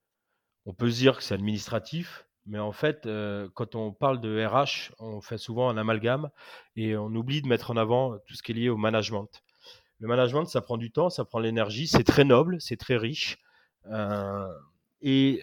[0.67, 3.09] on peut dire que c'est administratif, mais en fait,
[3.55, 6.31] quand on parle de RH, on fait souvent un amalgame
[6.77, 9.43] et on oublie de mettre en avant tout ce qui est lié au management.
[10.01, 13.39] Le management, ça prend du temps, ça prend l'énergie, c'est très noble, c'est très riche.
[15.03, 15.43] et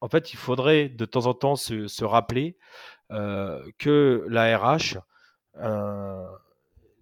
[0.00, 2.56] en fait, il faudrait de temps en temps se, rappeler
[3.10, 4.98] que la RH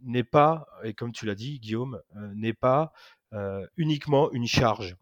[0.03, 2.01] n'est pas, et comme tu l'as dit, Guillaume,
[2.35, 2.93] n'est pas
[3.77, 4.97] uniquement une charge.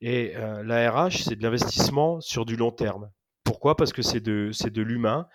[0.00, 3.10] Et la RH, c'est de l'investissement sur du long terme.
[3.44, 3.76] Pourquoi?
[3.76, 5.28] Parce que c'est de, de l'humain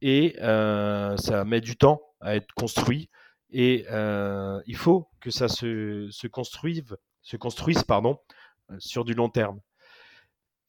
[0.00, 3.10] et ça met du temps à être construit.
[3.50, 3.86] Et
[4.66, 8.18] il faut que ça se, se construise, se construise pardon,
[8.78, 9.60] sur du long terme.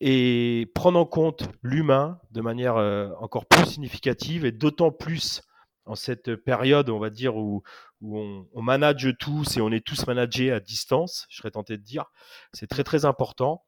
[0.01, 2.75] Et prendre en compte l'humain de manière
[3.19, 5.41] encore plus significative et d'autant plus
[5.89, 7.63] en cette période, on va dire, où,
[8.01, 12.05] on, manage tous et on est tous managés à distance, je serais tenté de dire,
[12.53, 13.65] c'est très très important,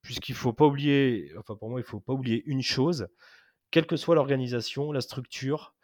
[0.00, 3.08] puisqu'il faut pas oublier, enfin pour moi, il faut pas oublier une chose,
[3.72, 5.74] quelle que soit l'organisation, la structure,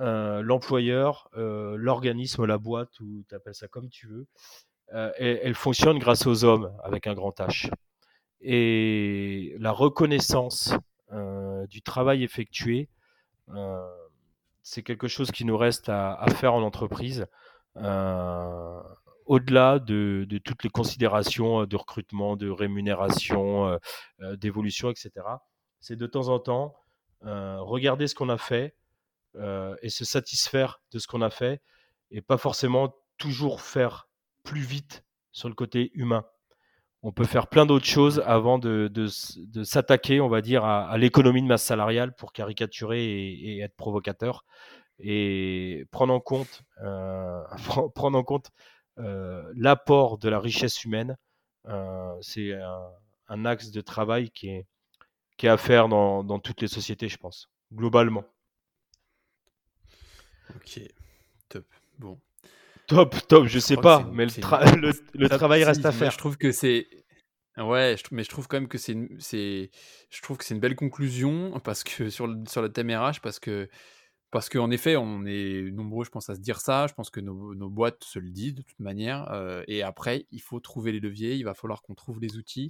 [0.00, 4.26] euh, l'employeur, euh, l'organisme, la boîte, ou tu appelles ça comme tu veux,
[4.92, 7.70] euh, elle, fonctionne grâce aux hommes avec un grand H.
[8.42, 10.74] Et la reconnaissance
[11.70, 12.90] du travail effectué,
[14.68, 17.26] c'est quelque chose qui nous reste à, faire en entreprise,
[19.26, 23.78] au-delà de, toutes les considérations de recrutement, de rémunération,
[24.20, 25.10] d'évolution, etc.
[25.80, 26.74] C'est de temps en temps
[27.22, 28.74] regarder ce qu'on a fait,
[29.36, 31.60] euh, et se satisfaire de ce qu'on a fait
[32.10, 34.08] et pas forcément toujours faire
[34.42, 36.24] plus vite sur le côté humain.
[37.02, 39.06] On peut faire plein d'autres choses avant de,
[39.62, 44.44] s'attaquer, on va dire, à, l'économie de masse salariale pour caricaturer et, être provocateur
[44.98, 47.40] et prendre en compte, euh,
[47.94, 48.50] prendre en compte
[48.98, 51.16] euh, l'apport de la richesse humaine.
[52.20, 52.52] c'est
[53.28, 54.66] un, axe de travail qui est,
[55.36, 58.24] qui est à faire dans, dans toutes les sociétés, je pense, globalement.
[60.56, 60.80] Ok,
[61.48, 61.64] top.
[61.98, 62.18] Bon.
[62.88, 64.32] Top, top, je, sais pas, mais le,
[65.14, 66.10] le, travail reste à faire.
[66.10, 66.88] Je trouve que c'est.
[67.58, 70.76] Ouais, mais je trouve quand même que c'est une, je trouve que c'est une belle
[70.76, 73.68] conclusion parce que sur le, sur le thème RH parce que
[74.30, 76.86] parce qu'en effet, on est nombreux, je pense, à se dire ça.
[76.86, 79.30] Je pense que nos, nos boîtes se le disent de toute manière.
[79.32, 81.34] Euh, et après, il faut trouver les leviers.
[81.34, 82.68] Il va falloir qu'on trouve les outils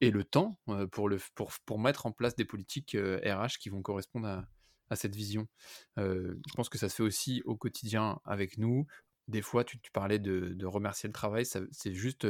[0.00, 3.48] et le temps euh, pour, le, pour, pour mettre en place des politiques RH euh,
[3.58, 4.44] qui vont correspondre à,
[4.88, 5.48] à cette vision.
[5.96, 8.86] je pense que ça se fait aussi au quotidien avec nous.
[9.26, 12.26] Des fois, tu, parlais de, remercier le travail, c'est juste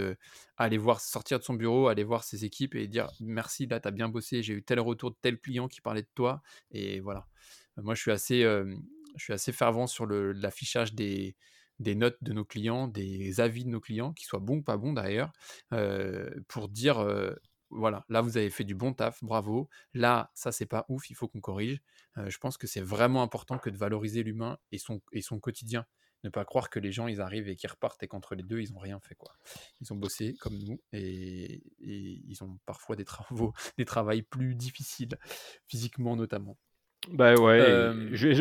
[0.57, 3.89] aller voir, sortir de son bureau, aller voir ses équipes et dire merci, là, tu
[3.89, 6.43] as bien bossé, j'ai eu tel retour de tel client qui parlait de toi.
[6.71, 7.27] Et voilà.
[7.77, 11.37] Moi, je suis assez, fervent sur l'affichage des,
[11.81, 14.93] notes de nos clients, des avis de nos clients, qu'ils soient bons ou pas bons
[14.93, 15.33] d'ailleurs,
[16.49, 17.05] pour dire
[17.71, 19.69] voilà, là vous avez fait du bon taf, bravo.
[19.95, 21.83] Là, ça c'est pas ouf, il faut qu'on corrige.
[22.17, 25.85] je pense que c'est vraiment important que de valoriser l'humain et son quotidien.
[26.25, 28.59] Ne pas croire que les gens ils arrivent et qu'ils repartent et qu'entre les deux
[28.61, 29.33] ils ont rien fait quoi.
[29.81, 35.16] Ils ont bossé comme nous et, ils ont parfois des travaux, des travails plus difficiles
[35.68, 36.57] physiquement notamment.
[37.11, 37.93] Bah ouais.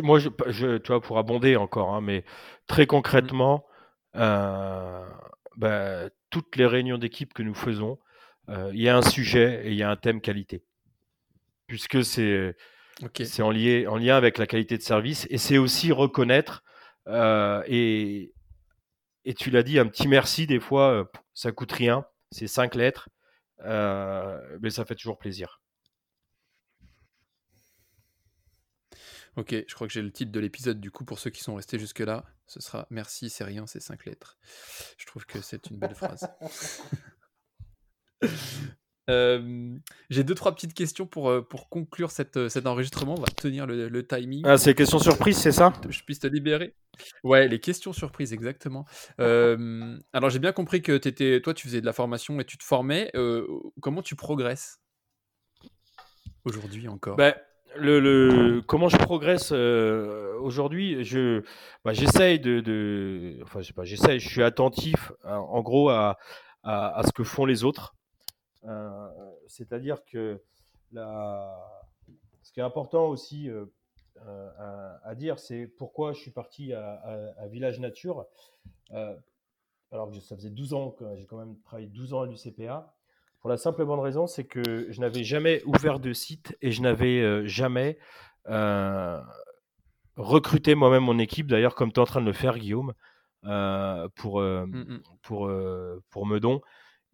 [0.02, 2.24] moi, je, tu vois, pour abonder encore, hein, mais
[2.66, 2.88] très mmh.
[2.88, 3.66] concrètement,
[4.14, 8.00] bah, toutes les réunions d'équipe que nous faisons,
[8.50, 10.64] euh, il y a un sujet et il y a un thème qualité.
[11.68, 12.56] Puisque c'est
[13.24, 16.73] c'est en, en lien avec la qualité de service et c'est aussi reconnaître euh,
[17.08, 18.34] et,
[19.26, 22.76] et tu l'as dit, un petit merci, des fois, euh, ça coûte rien, c'est cinq
[22.76, 23.10] lettres,
[23.60, 25.62] mais ça fait toujours plaisir.
[29.36, 31.56] Ok, je crois que j'ai le titre de l'épisode du coup pour ceux qui sont
[31.56, 32.24] restés jusque-là.
[32.46, 34.38] Ce sera Merci, c'est rien, c'est cinq lettres.
[34.98, 36.28] Je trouve que c'est une belle phrase.
[39.08, 43.16] j'ai deux trois petites questions pour, euh, pour conclure cette, euh, cet enregistrement.
[43.18, 44.44] On va tenir le, timing.
[44.46, 45.74] Ah, c'est questions surprises, c'est ça?
[45.90, 46.74] Je puisse te libérer.
[47.24, 48.86] Ouais, les questions surprises, exactement.
[49.18, 52.64] alors j'ai bien compris que étais, toi tu faisais de la formation et tu te
[52.64, 53.10] formais.
[53.16, 53.48] Euh,
[53.82, 54.80] comment tu progresses?
[56.46, 57.34] Aujourd'hui encore ben,
[57.78, 61.42] le, le, comment je progresse aujourd'hui Je,
[61.84, 64.20] bah, j'essaye de, de, enfin je sais pas, j'essaye.
[64.20, 66.18] Je suis attentif, en gros, à,
[66.64, 67.96] à, à, ce que font les autres.
[68.66, 69.08] Euh,
[69.48, 70.42] c'est-à-dire que
[70.94, 73.66] ce qui est important aussi euh,
[74.26, 78.26] euh, à, dire, c'est pourquoi je suis parti à, Village Nature.
[78.92, 82.94] alors que ça faisait 12 ans que j'ai quand même travaillé 12 ans à l'UCPA.
[83.40, 86.82] Pour la simple bonne raison, c'est que je n'avais jamais ouvert de site et je
[86.82, 87.98] n'avais jamais
[90.16, 92.94] recruté moi-même mon équipe, d'ailleurs, comme tu es en train de le faire, Guillaume,
[94.16, 95.02] pour, mmh, mmh.
[95.24, 95.52] pour,
[96.10, 96.62] pour Meudon.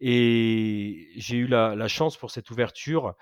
[0.00, 3.14] Et j'ai eu la, chance pour cette ouverture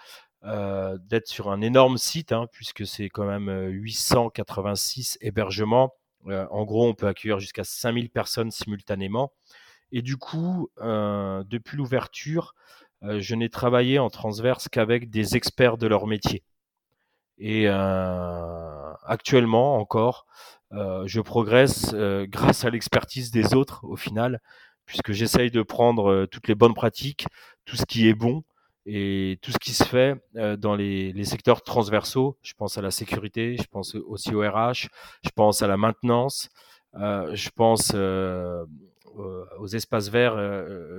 [0.45, 5.95] euh, d'être sur un énorme site, hein, puisque c'est quand même 886 euh, hébergements.
[6.29, 9.33] Euh, en gros, on peut accueillir jusqu'à 5000 personnes simultanément.
[9.91, 12.55] Et du coup, depuis l'ouverture,
[13.01, 16.43] je n'ai travaillé en transverse qu'avec des experts de leur métier.
[17.39, 17.69] Et
[19.07, 20.27] actuellement encore,
[20.73, 24.43] je progresse grâce à l'expertise des autres au final,
[24.89, 27.27] puisque j'essaye de prendre euh, toutes les bonnes pratiques,
[27.67, 28.43] tout ce qui est bon
[28.87, 32.39] et tout ce qui se fait euh, dans les, secteurs transversaux.
[32.43, 34.89] Je pense à la sécurité, je pense aussi au RH,
[35.23, 36.49] je pense à la maintenance,
[36.95, 37.95] euh, je pense
[39.59, 40.37] aux espaces verts,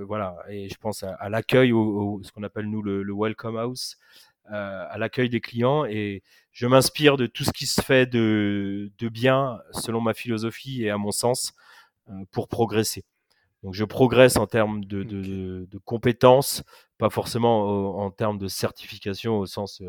[0.05, 3.97] voilà, et je pense à, l'accueil, ce qu'on appelle nous le, welcome house.
[4.45, 6.21] à l'accueil des clients et
[6.51, 10.97] je m'inspire de tout ce qui se fait de, bien selon ma philosophie et à
[10.97, 11.53] mon sens
[12.31, 13.03] pour progresser.
[13.63, 16.63] Donc je progresse en termes de, de, de compétences,
[16.97, 19.81] pas forcément en termes de certification au sens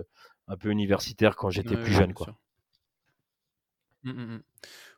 [0.49, 2.13] un peu universitaire quand j'étais plus jeune.
[2.13, 2.35] Quoi.
[4.03, 4.43] Mmh, mmh, mmh.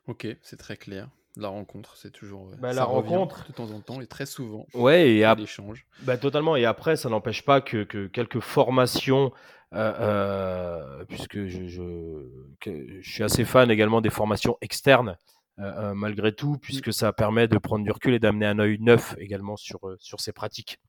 [0.07, 1.09] Ok, c'est très clair.
[1.35, 2.51] La rencontre, c'est toujours.
[2.59, 3.47] Bah, la rencontre.
[3.47, 4.67] De temps en temps et très souvent.
[4.75, 5.85] Ouais, et l'échange.
[6.01, 6.55] Bah, totalement.
[6.55, 9.31] Et après, ça n'empêche pas que, que, quelques formations,
[9.73, 11.81] euh, euh, puisque je, je,
[12.63, 15.17] je, suis assez fan également des formations externes,
[15.59, 19.15] euh, malgré tout, puisque ça permet de prendre du recul et d'amener un œil neuf
[19.19, 20.79] également sur, sur ces pratiques.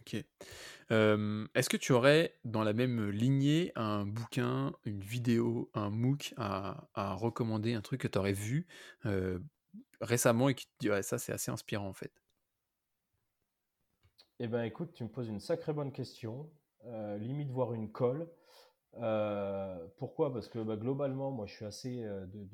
[0.00, 0.24] Ok.
[0.90, 7.14] Est-ce que tu aurais dans la même lignée un bouquin, une vidéo, un MOOC à,
[7.14, 8.66] recommander, un truc que tu aurais vu
[10.02, 12.12] récemment et qui te dit ouais, ça c'est assez inspirant en fait?
[14.38, 16.50] Eh ben écoute, tu me poses une sacrée bonne question.
[17.18, 18.28] limite voir une colle.
[19.96, 20.32] Pourquoi?
[20.32, 22.44] Parce que bah, globalement, moi je suis assez de,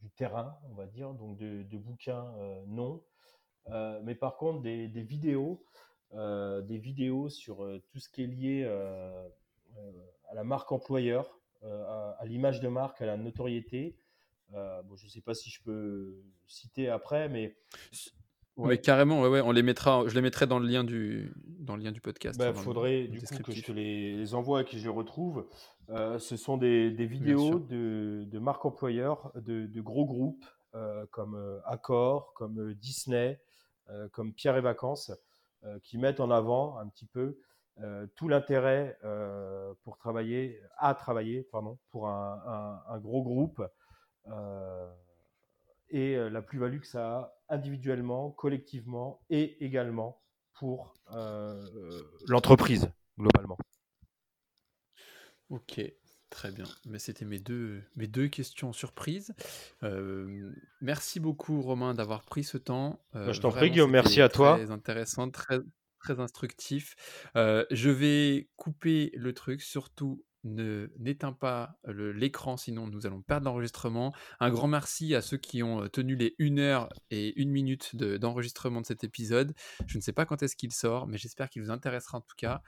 [0.00, 2.32] du terrain, on va dire, donc de, bouquins
[2.66, 3.02] non.
[4.02, 5.62] mais par contre, des vidéos.
[6.14, 9.28] Euh, des vidéos sur euh, tout ce qui est lié euh,
[10.28, 13.96] à la marque employeur, à, l'image de marque, à la notoriété.
[14.52, 17.56] bon, je ne sais pas si je peux citer après, mais
[18.56, 18.78] Ouais.
[18.78, 21.82] carrément, ouais, ouais, on les mettra, je les mettrai dans le lien du, dans le
[21.82, 22.36] lien du podcast.
[22.40, 25.46] Il bah, faudrait du coup que je te les, envoie et que je les retrouve.
[25.88, 30.46] ce sont des, des vidéos de, de, marques employeurs, de, de gros groupes
[31.10, 33.40] comme Accor, comme Disney,
[34.12, 35.12] comme Pierre et Vacances,
[35.66, 37.38] euh, qui mettent en avant un petit peu
[37.80, 43.62] euh, tout l'intérêt euh, pour travailler, à travailler, pardon, pour un, gros groupe
[45.88, 50.22] et la plus-value que ça a individuellement, collectivement et également
[50.54, 50.94] pour
[52.26, 53.58] l'entreprise globalement.
[55.50, 55.80] Ok,
[56.28, 56.64] Très bien.
[56.86, 59.32] Mais c'était mes deux, mes deux questions surprises.
[60.80, 63.00] merci beaucoup, Romain, d'avoir pris ce temps.
[63.12, 63.90] Bah, je t'en prie, Guillaume.
[63.90, 64.56] Merci à toi.
[64.56, 65.60] Très intéressant, très,
[66.00, 66.96] très instructif.
[67.34, 74.14] je vais couper le truc, surtout ne n'éteins pas l'écran, sinon nous allons perdre l'enregistrement.
[74.40, 78.80] Un grand merci à ceux qui ont tenu les 1 heure et 1 minute d'enregistrement
[78.80, 79.54] de, cet épisode.
[79.86, 82.36] Je ne sais pas quand est-ce qu'il sort, mais j'espère qu'il vous intéressera en tout
[82.36, 82.62] cas.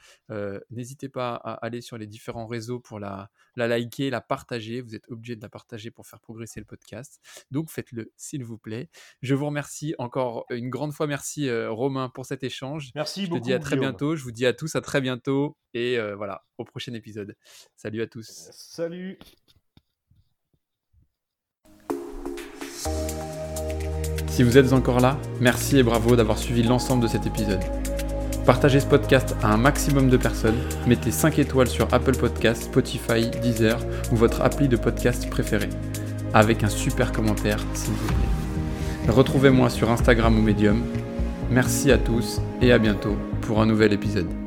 [0.70, 4.81] N'hésitez pas à aller sur les différents réseaux pour la, la liker, la partager.
[4.81, 7.20] Vous êtes obligé de la partager pour faire progresser le podcast.
[7.51, 8.91] Donc faites-le s'il vous plaît.
[9.22, 11.07] Je vous remercie encore une grande fois.
[11.07, 12.91] Merci Romain pour cet échange.
[12.95, 13.37] Merci beaucoup.
[13.37, 14.16] Je te dis à très bientôt.
[14.16, 15.57] Je vous dis à tous à très bientôt.
[15.74, 17.37] Et voilà, au prochain épisode.
[17.77, 18.49] Salut à tous.
[18.53, 19.19] Salut.
[24.29, 27.61] Si vous êtes encore là, merci et bravo d'avoir suivi l'ensemble de cet épisode.
[28.47, 33.29] Partagez ce podcast à un maximum de personnes, mettez 5 étoiles sur Apple Podcasts, Spotify,
[33.43, 33.79] Deezer
[34.12, 35.69] ou votre appli de podcast préféré,
[36.35, 39.12] avec un super commentaire s'il vous plaît.
[39.12, 40.83] Retrouvez-moi sur Instagram ou Medium.
[41.51, 44.39] Merci à tous et à bientôt pour un nouvel épisode.